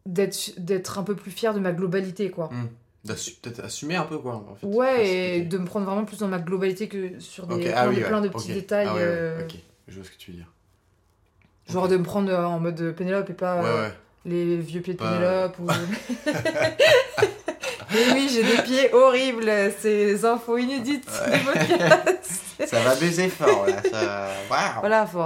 [0.06, 2.48] d'être un peu plus fière de ma globalité, quoi.
[2.52, 2.68] Mm.
[3.04, 4.36] D'assu- Peut-être assumer un peu, quoi.
[4.36, 4.66] En fait.
[4.66, 7.72] Ouais, et de me prendre vraiment plus dans ma globalité que sur des Ok, plein,
[7.74, 8.86] ah de, oui, ouais, plein de petits détails.
[8.88, 9.56] Ah ouais, ouais, euh, ok,
[9.88, 10.52] je vois ce que tu veux dire.
[11.68, 13.92] Genre de me prendre en mode Pénélope et pas Ouais, ouais.
[14.26, 15.56] Les vieux pieds de Pénélope.
[15.60, 15.66] Ou...
[17.92, 19.50] Mais oui, j'ai des pieds horribles,
[19.80, 21.38] ces infos inédites Ouais.
[21.40, 22.42] podcast.
[22.66, 23.76] Ça va baiser fort, là.
[23.90, 24.28] Ça...
[24.80, 25.18] Voilà, faut.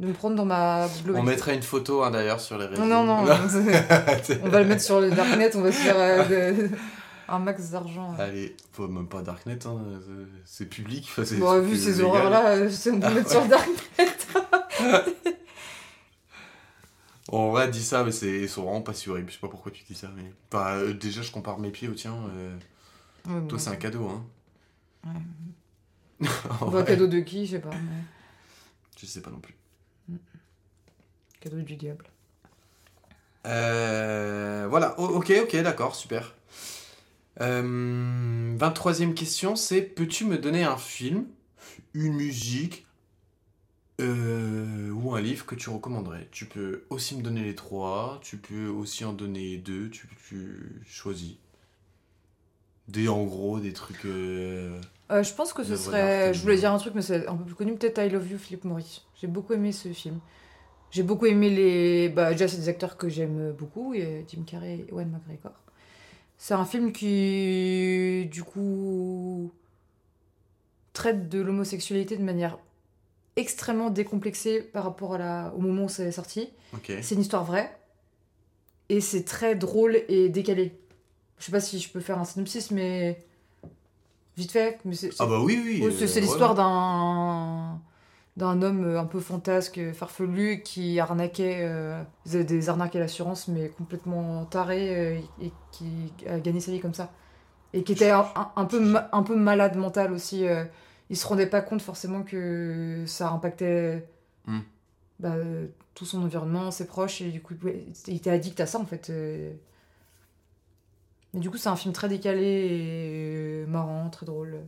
[0.00, 1.30] de me prendre dans ma On globalité.
[1.30, 2.84] mettra une photo, hein, d'ailleurs, sur les réseaux.
[2.84, 6.70] Non, non, on va le mettre sur le Darknet, on va se faire euh, de-
[7.28, 8.14] un max d'argent.
[8.18, 9.78] Allez, faut même pas Darknet, hein,
[10.44, 11.08] c'est- public.
[11.10, 13.74] enfin, Bon, vu ces horreurs-là, euh, on peut Ah mettre sur le Darknet.
[17.28, 19.28] En vrai, dis ça, mais c'est ils sont vraiment pas si horribles.
[19.30, 20.32] Je sais pas pourquoi tu dis ça, mais.
[20.52, 22.16] Enfin, euh, déjà, je compare mes pieds aux tiens.
[22.36, 22.56] euh,
[23.26, 24.24] Ouais, Toi, c'est un cadeau, hein.
[25.04, 25.20] Ouais.
[26.60, 27.70] En Bon, vrai, cadeau de qui, je sais pas.
[27.70, 28.04] mais
[28.96, 29.54] Je sais pas non plus.
[31.40, 32.10] Cadeau du diable.
[33.46, 36.34] Euh, voilà, O- ok, ok, d'accord, super.
[37.40, 41.26] Euh, 23e question, c'est peux-tu me donner un film,
[41.94, 42.86] une musique
[44.00, 48.36] euh, ou un livre que tu recommanderais Tu peux aussi me donner les trois, tu
[48.38, 51.36] peux aussi en donner deux, tu, tu choisis.
[52.88, 54.04] Des en gros, des trucs...
[54.04, 54.78] euh,
[55.10, 56.34] Euh, je pense que ce serait.
[56.34, 57.74] Je voulais dire un truc, mais c'est un peu plus connu.
[57.76, 59.02] Peut-être I Love You, Philippe Maurice.
[59.20, 60.18] J'ai beaucoup aimé ce film.
[60.90, 62.08] J'ai beaucoup aimé les.
[62.08, 65.52] Bah, déjà, c'est des acteurs que j'aime beaucoup, et Jim Carrey et Ewan McGregor.
[66.38, 69.50] C'est un film qui, du coup,
[70.92, 72.58] traite de l'homosexualité de manière
[73.36, 75.52] extrêmement décomplexée par rapport à la...
[75.56, 76.50] au moment où c'est sorti.
[76.72, 76.92] Ok.
[77.02, 77.76] C'est une histoire vraie.
[78.88, 80.78] Et c'est très drôle et décalé.
[81.38, 83.24] Je sais pas si je peux faire un synopsis, mais.
[84.36, 84.78] Vite fait.
[84.84, 85.92] Mais c'est, Ah bah oui, oui.
[85.96, 87.80] C'est, euh, c'est l'histoire d'un
[88.36, 93.68] d'un homme un peu fantasque, farfelu, qui arnaquait euh, des des arnaques à l'assurance, mais
[93.68, 97.12] complètement taré euh, et qui a gagné sa vie comme ça.
[97.72, 100.46] Et qui était un, un- un peu, ma- un peu malade mental aussi.
[100.46, 100.64] euh.
[101.10, 104.08] Il se rendait pas compte forcément que ça impactait
[104.46, 104.60] Hmm.
[105.20, 105.36] bah,
[105.94, 107.54] tout son environnement, ses proches, et du coup,
[108.08, 109.08] il était addict à ça en fait.
[109.10, 109.52] euh.
[111.32, 114.58] Mais du coup, c'est un film très décalé et marrant, très drôle.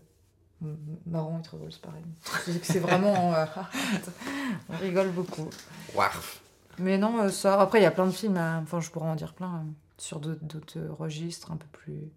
[1.07, 2.03] Marrant et très drôle, c'est pareil.
[2.63, 3.35] C'est vraiment.
[3.35, 3.45] euh,
[4.71, 5.49] on rigole beaucoup.
[5.95, 6.41] Warf.
[6.79, 7.61] Mais non, euh, ça.
[7.61, 9.71] Après, il y a plein de films, euh, enfin, je pourrais en dire plein, euh,
[9.99, 12.09] sur d'autres- registres un peu plus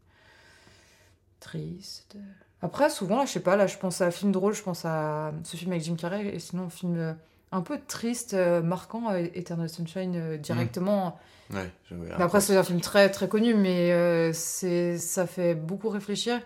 [1.39, 2.17] tristes.
[2.61, 4.83] Après, souvent, là, je sais pas, là, je pense à un film drôle, je pense
[4.85, 7.13] à ce film avec Jim Carrey, et sinon, un film euh,
[7.51, 11.17] un peu triste, euh, marquant, euh, Eternal Sunshine, euh, directement.
[11.51, 11.95] Ouais, je.
[11.95, 16.39] Mais après, c'est un film très très connu, mais euh, c'est ça fait beaucoup réfléchir.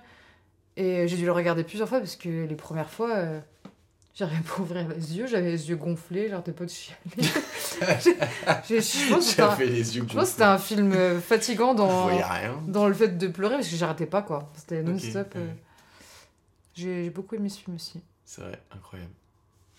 [0.76, 3.40] Et j'ai dû le regarder plusieurs fois parce que les premières fois, euh,
[4.16, 7.02] j'arrivais pas à ouvrir les yeux, j'avais les yeux gonflés, j'arrêtais pas de chialer.
[7.22, 11.74] je, pense que c'était un, J'avais les yeux je pense que c'était un film fatigant
[11.74, 12.10] dans,
[12.68, 14.52] dans le fait de pleurer parce que j'arrêtais pas quoi.
[14.56, 15.36] C'était non-stop.
[15.36, 15.42] ouais.
[16.74, 18.02] J'ai beaucoup aimé ce film aussi.
[18.26, 19.12] C'est vrai, incroyable.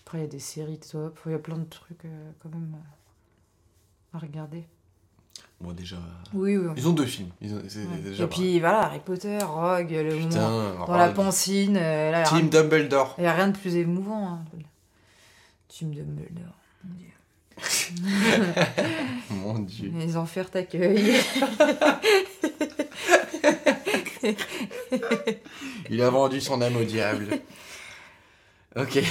[0.01, 2.49] Après, il y a des séries top, il y a plein de trucs euh, quand
[2.49, 4.63] même euh, à regarder.
[5.59, 5.97] Moi déjà.
[6.33, 6.67] Oui, oui.
[6.77, 7.29] Ils ont deux films.
[7.41, 7.61] Ils ont...
[7.67, 7.97] c'est Ouais.
[8.03, 12.23] déjà Et puis voilà, Harry Potter, Rogue, le moment Putain, dans la pancine, euh, là,
[12.23, 13.15] Team Dumbledore.
[13.17, 14.27] il n'y a rien de plus émouvant.
[14.33, 14.45] Hein.
[15.67, 17.09] Team Dumbledore, mon Dieu.
[19.31, 19.91] Mon dieu.
[19.95, 21.15] Les enfers t'accueillent.
[25.89, 27.27] Il a vendu son âme au diable.
[28.75, 28.99] Ok.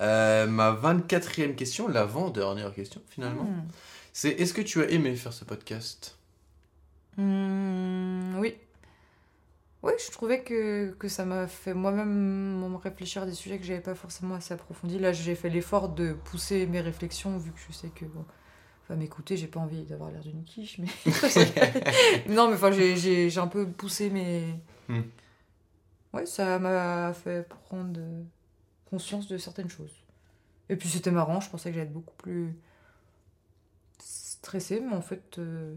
[0.00, 3.68] Euh, ma 24e question, l'avant-dernière question finalement, Hmm.
[4.14, 6.16] c'est est-ce que tu as aimé faire ce podcast?
[7.16, 8.54] Hmm, oui.
[9.82, 12.08] Oui, je trouvais que, que ça m'a fait moi-même
[12.60, 14.98] me réfléchir à des sujets que j'avais pas forcément assez approfondis.
[14.98, 18.24] Là, j'ai fait l'effort de pousser mes réflexions, vu que je sais que, bon,
[18.90, 20.88] enfin, m'écouter, j'ai pas envie d'avoir l'air d'une quiche, mais...
[22.28, 24.54] non, mais enfin, j'ai- j'ai j'ai un peu poussé mes...
[24.88, 25.02] Hmm.
[26.12, 28.00] Ouais, ça m'a fait prendre
[28.90, 29.92] conscience de certaines choses.
[30.68, 32.56] Et puis c'était marrant, je pensais que j'allais être beaucoup plus
[33.98, 35.74] stressée, mais en fait, euh,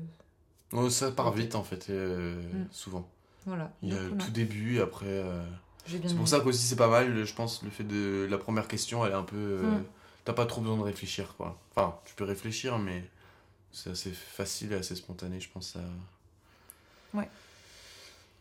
[0.71, 2.67] Oh, Ça part vite en fait, euh, Mm.
[2.71, 3.07] souvent.
[3.45, 3.71] voilà.
[3.83, 5.05] Il y a le tout début, après.
[5.07, 5.43] euh,
[5.85, 9.05] C'est pour ça qu'aussi c'est pas mal, je pense, le fait de la première question,
[9.05, 9.35] elle est un peu.
[9.37, 9.83] euh, Mm.
[10.25, 11.59] T'as pas trop besoin de réfléchir quoi.
[11.75, 13.03] Enfin, tu peux réfléchir, mais
[13.71, 15.73] c'est assez facile et assez spontané, je pense.
[15.73, 15.79] Ça...
[17.13, 17.29] Ouais.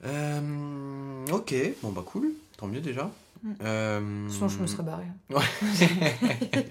[0.04, 3.10] Euh, ok, bon bah cool, tant mieux déjà.
[3.42, 3.52] Mm.
[3.62, 5.06] Euh, Sinon, je me serais barrée.
[5.30, 5.42] Ouais.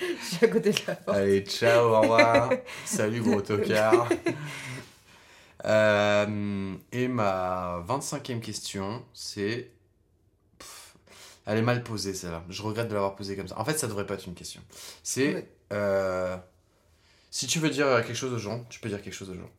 [0.00, 1.16] je suis à côté de la porte.
[1.16, 2.50] Allez, ciao, au revoir.
[2.84, 4.08] Salut, gros tocard.
[5.66, 9.68] Euh, et ma 25e question, c'est.
[11.46, 12.42] Elle est mal posée, celle-là.
[12.48, 13.58] Je regrette de l'avoir posée comme ça.
[13.58, 14.60] En fait, ça devrait pas être une question.
[15.02, 15.48] C'est.
[15.72, 16.36] Euh,
[17.30, 19.50] si tu veux dire quelque chose aux gens, tu peux dire quelque chose aux gens.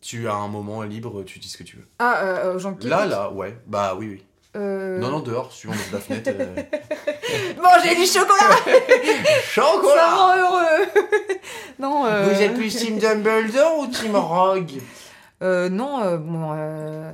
[0.00, 1.86] Tu as un moment libre, tu dis ce que tu veux.
[1.98, 2.88] Ah, euh, aux gens qui.
[2.88, 3.56] Là, là, ouais.
[3.66, 4.24] Bah oui, oui.
[4.56, 6.30] Euh, Non, non, dehors, suivant la fenêtre.
[6.32, 6.54] euh,
[7.62, 10.86] Mangez du chocolat Ça Chocolat rend heureux
[11.80, 12.28] Non, euh...
[12.32, 14.80] Vous êtes plus Team Dumbledore ou Team Rogue?
[15.42, 16.52] Euh, non, euh, bon...
[16.56, 17.12] euh,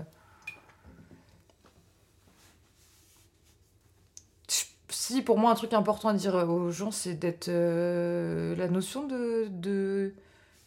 [5.25, 7.49] Pour moi, un truc important à dire aux gens, c'est d'être...
[7.49, 10.13] euh, La notion de, de,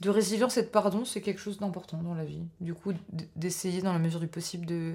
[0.01, 2.43] de résilience et de pardon, c'est quelque chose d'important dans la vie.
[2.61, 2.93] Du coup,
[3.35, 4.93] d'essayer, dans la mesure du possible, de,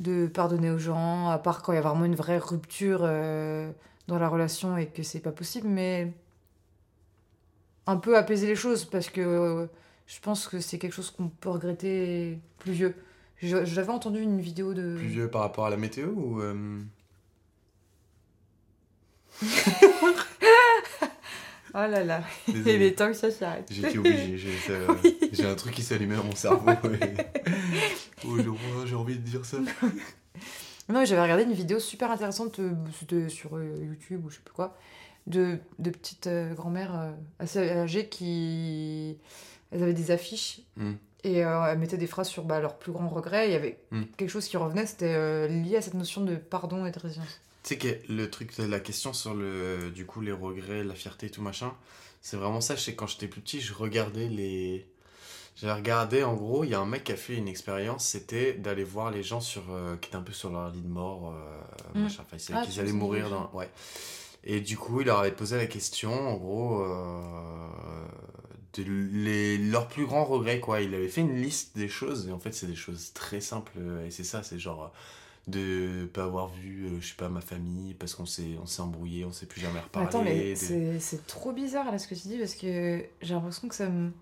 [0.00, 3.70] de pardonner aux gens, à part quand il y a vraiment une vraie rupture euh,
[4.08, 6.12] dans la relation et que c'est pas possible, mais
[7.86, 9.20] un peu apaiser les choses, parce que...
[9.20, 9.66] euh,
[10.08, 12.94] je pense que c'est quelque chose qu'on peut regretter plus vieux.
[13.40, 14.96] J'avais entendu une vidéo de.
[14.96, 16.42] Plus vieux par rapport à la météo ou.
[21.74, 23.70] Oh là là, il est temps que ça s'arrête.
[23.70, 24.88] Été obligé, j'ai euh,
[25.32, 26.70] j'ai un truc qui s'allumait dans mon cerveau.
[26.70, 27.16] et-
[28.28, 28.36] Oh,
[28.86, 29.56] j'ai- envie de dire ça.
[30.90, 34.52] Non, j'avais regardé une vidéo super intéressante euh, sur euh, YouTube ou je sais plus
[34.52, 34.76] quoi,
[35.26, 39.16] de, de petites euh, grand-mères assez âgées qui.
[39.70, 40.92] Elles avaient des affiches Mm.
[41.24, 43.48] et euh, elles mettaient des phrases sur bah, leurs plus grands regrets.
[43.48, 44.02] Il y avait Mm.
[44.18, 47.40] quelque chose qui revenait, c'était euh, lié à cette notion de pardon et de résilience.
[47.62, 51.26] Tu sais que le truc, la question sur le, du coup, les regrets, la fierté
[51.26, 51.72] et tout machin,
[52.20, 52.74] c'est vraiment ça.
[52.76, 54.86] Je sais quand j'étais plus petit, je regardais les.
[55.54, 58.54] J'avais regardé, en gros, il y a un mec qui a fait une expérience, c'était
[58.54, 61.34] d'aller voir les gens sur, euh, qui étaient un peu sur leur lit de mort,
[61.34, 62.02] euh, Mm.
[62.04, 63.50] machin, enfin, ils savaient Ah, qu'ils allaient mourir dans.
[63.52, 63.68] Ouais.
[64.44, 67.68] Et du coup, il leur avait posé la question, en gros, euh,
[68.74, 70.80] de les, leurs plus grands regrets, quoi.
[70.80, 73.72] Il avait fait une liste des choses, et en fait, c'est des choses très simples,
[74.06, 74.90] et c'est ça, c'est genre
[75.48, 78.82] de pas avoir vu, euh, je sais pas, ma famille, parce qu'on s'est, on s'est
[78.82, 80.08] embrouillé, on s'est plus jamais Mais reparlé.
[80.08, 83.34] Attends, mais des- c'est c'est trop bizarre là ce que tu dis parce que j'ai
[83.34, 84.12] l'impression que ça me,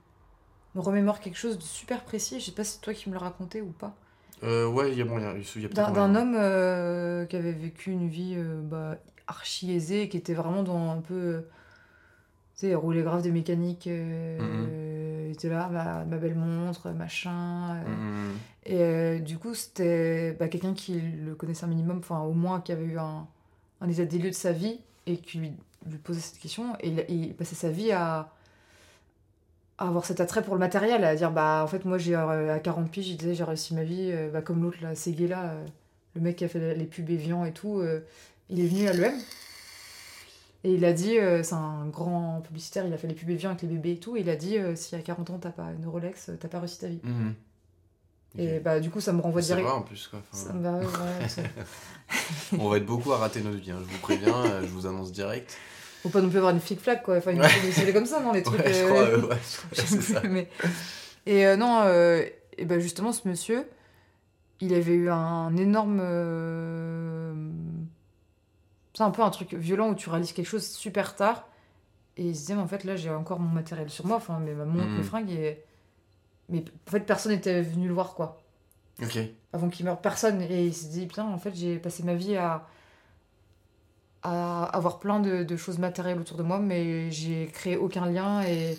[0.75, 2.41] me remémore quelque chose de super précis.
[2.41, 3.97] Je sais pas si c'est toi qui me l'as raconté ou pas.
[4.43, 7.53] Euh, ouais, il y a moyen, il y a peut-être D'un homme euh, qui avait
[7.53, 8.97] vécu une vie euh, bah,
[9.27, 11.45] archi aisée, qui était vraiment dans un peu.
[12.57, 13.87] Tu sais, rouler grave des mécaniques.
[13.87, 17.75] euh, Il était là, ma, ma belle montre, machin.
[17.75, 18.33] Mhm.
[18.67, 22.61] Et euh, du coup, c'était bah, quelqu'un qui le connaissait un minimum, enfin au moins
[22.61, 23.29] qui avait eu un,
[23.81, 25.53] un état des lieux de sa vie et qui lui,
[25.89, 26.75] lui posait cette question.
[26.81, 28.33] Et il, il passait sa vie à,
[29.79, 32.53] à avoir cet attrait pour le matériel, à dire bah en fait, moi j'ai euh,
[32.53, 35.55] à 40 piges, je disais j'ai réussi ma vie, bah, comme l'autre là, Ségué là,
[36.15, 38.01] le mec qui a fait les pubs Evian et tout, euh,
[38.49, 39.15] il est venu à l'EM.
[40.63, 43.51] Et il a dit, euh, c'est un grand publicitaire, il a fait les pubs Evian
[43.51, 45.51] avec les bébés et tout, et il a dit euh, si à 40 ans t'as
[45.51, 47.01] pas une Rolex, euh, t'as pas réussi ta vie.
[47.03, 47.35] Mhm.
[48.39, 49.67] Et bah du coup ça me renvoie direct.
[49.67, 50.21] vrai en plus, quoi.
[50.31, 50.85] Enfin, Ça me va, ouais,
[52.59, 54.87] on va être beaucoup à rater notre vie, hein, je vous préviens, euh, je vous
[54.87, 55.57] annonce direct.
[56.03, 57.17] Faut pas non plus avoir une flic-flac, quoi.
[57.17, 57.49] Enfin, une Ouais.
[57.73, 58.61] c'est comme ça, non, les trucs.
[58.65, 59.37] Ouais, je crois, euh, ouais,
[59.73, 60.21] je ça.
[60.21, 60.49] plus, mais...
[61.27, 63.67] Et non, et ben justement, ce monsieur,
[64.61, 66.01] il avait eu un énorme.
[69.01, 71.49] C'est un peu un truc violent où tu réalises quelque chose super tard.
[72.19, 74.39] Et il se disait, mais en fait, là, j'ai encore mon matériel sur moi, enfin,
[74.45, 75.65] mais ma montre, mes fringues, et.
[76.51, 78.43] Mais en fait, personne n'était venu le voir, quoi.
[79.03, 79.19] Ok.
[79.55, 82.37] avant qu'il meure personne et il s'est dit putain en fait j'ai passé ma vie
[82.37, 82.67] à
[84.23, 88.43] à avoir plein de, de choses matérielles autour de moi mais j'ai créé aucun lien
[88.43, 88.77] et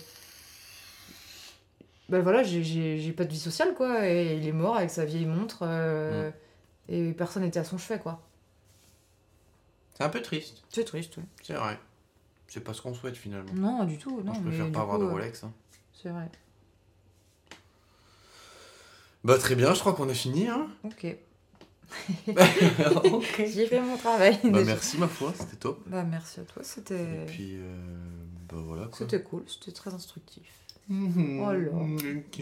[2.10, 5.26] ben voilà j'ai- pas de vie sociale quoi et il est mort avec sa vieille
[5.26, 6.30] montre euh,
[6.88, 8.22] et personne n'était à son chevet quoi
[10.02, 11.24] C'est un peu triste, c'est triste oui.
[11.44, 11.78] c'est vrai.
[12.48, 13.54] C'est pas ce qu'on souhaite finalement.
[13.54, 15.44] non du tout non Moi, je préfère pas avoir coup, de euh, Rolex.
[15.44, 15.54] hein.
[15.94, 16.28] c'est vrai
[19.24, 20.48] Bah très bien, je crois qu'on a fini.
[20.48, 21.16] Hein ok
[23.38, 24.64] j'ai fait mon travail Bah déjà.
[24.66, 25.84] merci ma foi, c'était top.
[25.88, 27.76] bah merci à toi c'était Et puis, euh,
[28.50, 28.98] bah voilà quoi.
[28.98, 30.44] c'était cool c'était très instructif
[30.90, 31.40] Mhm.
[31.42, 31.72] Oh là.
[32.18, 32.42] Ok.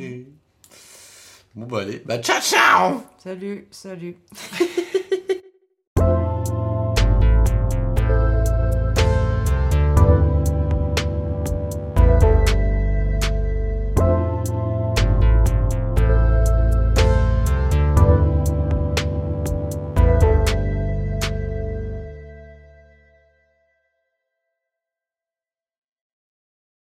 [1.55, 4.15] Bon bah allez, bah ciao ciao salut salut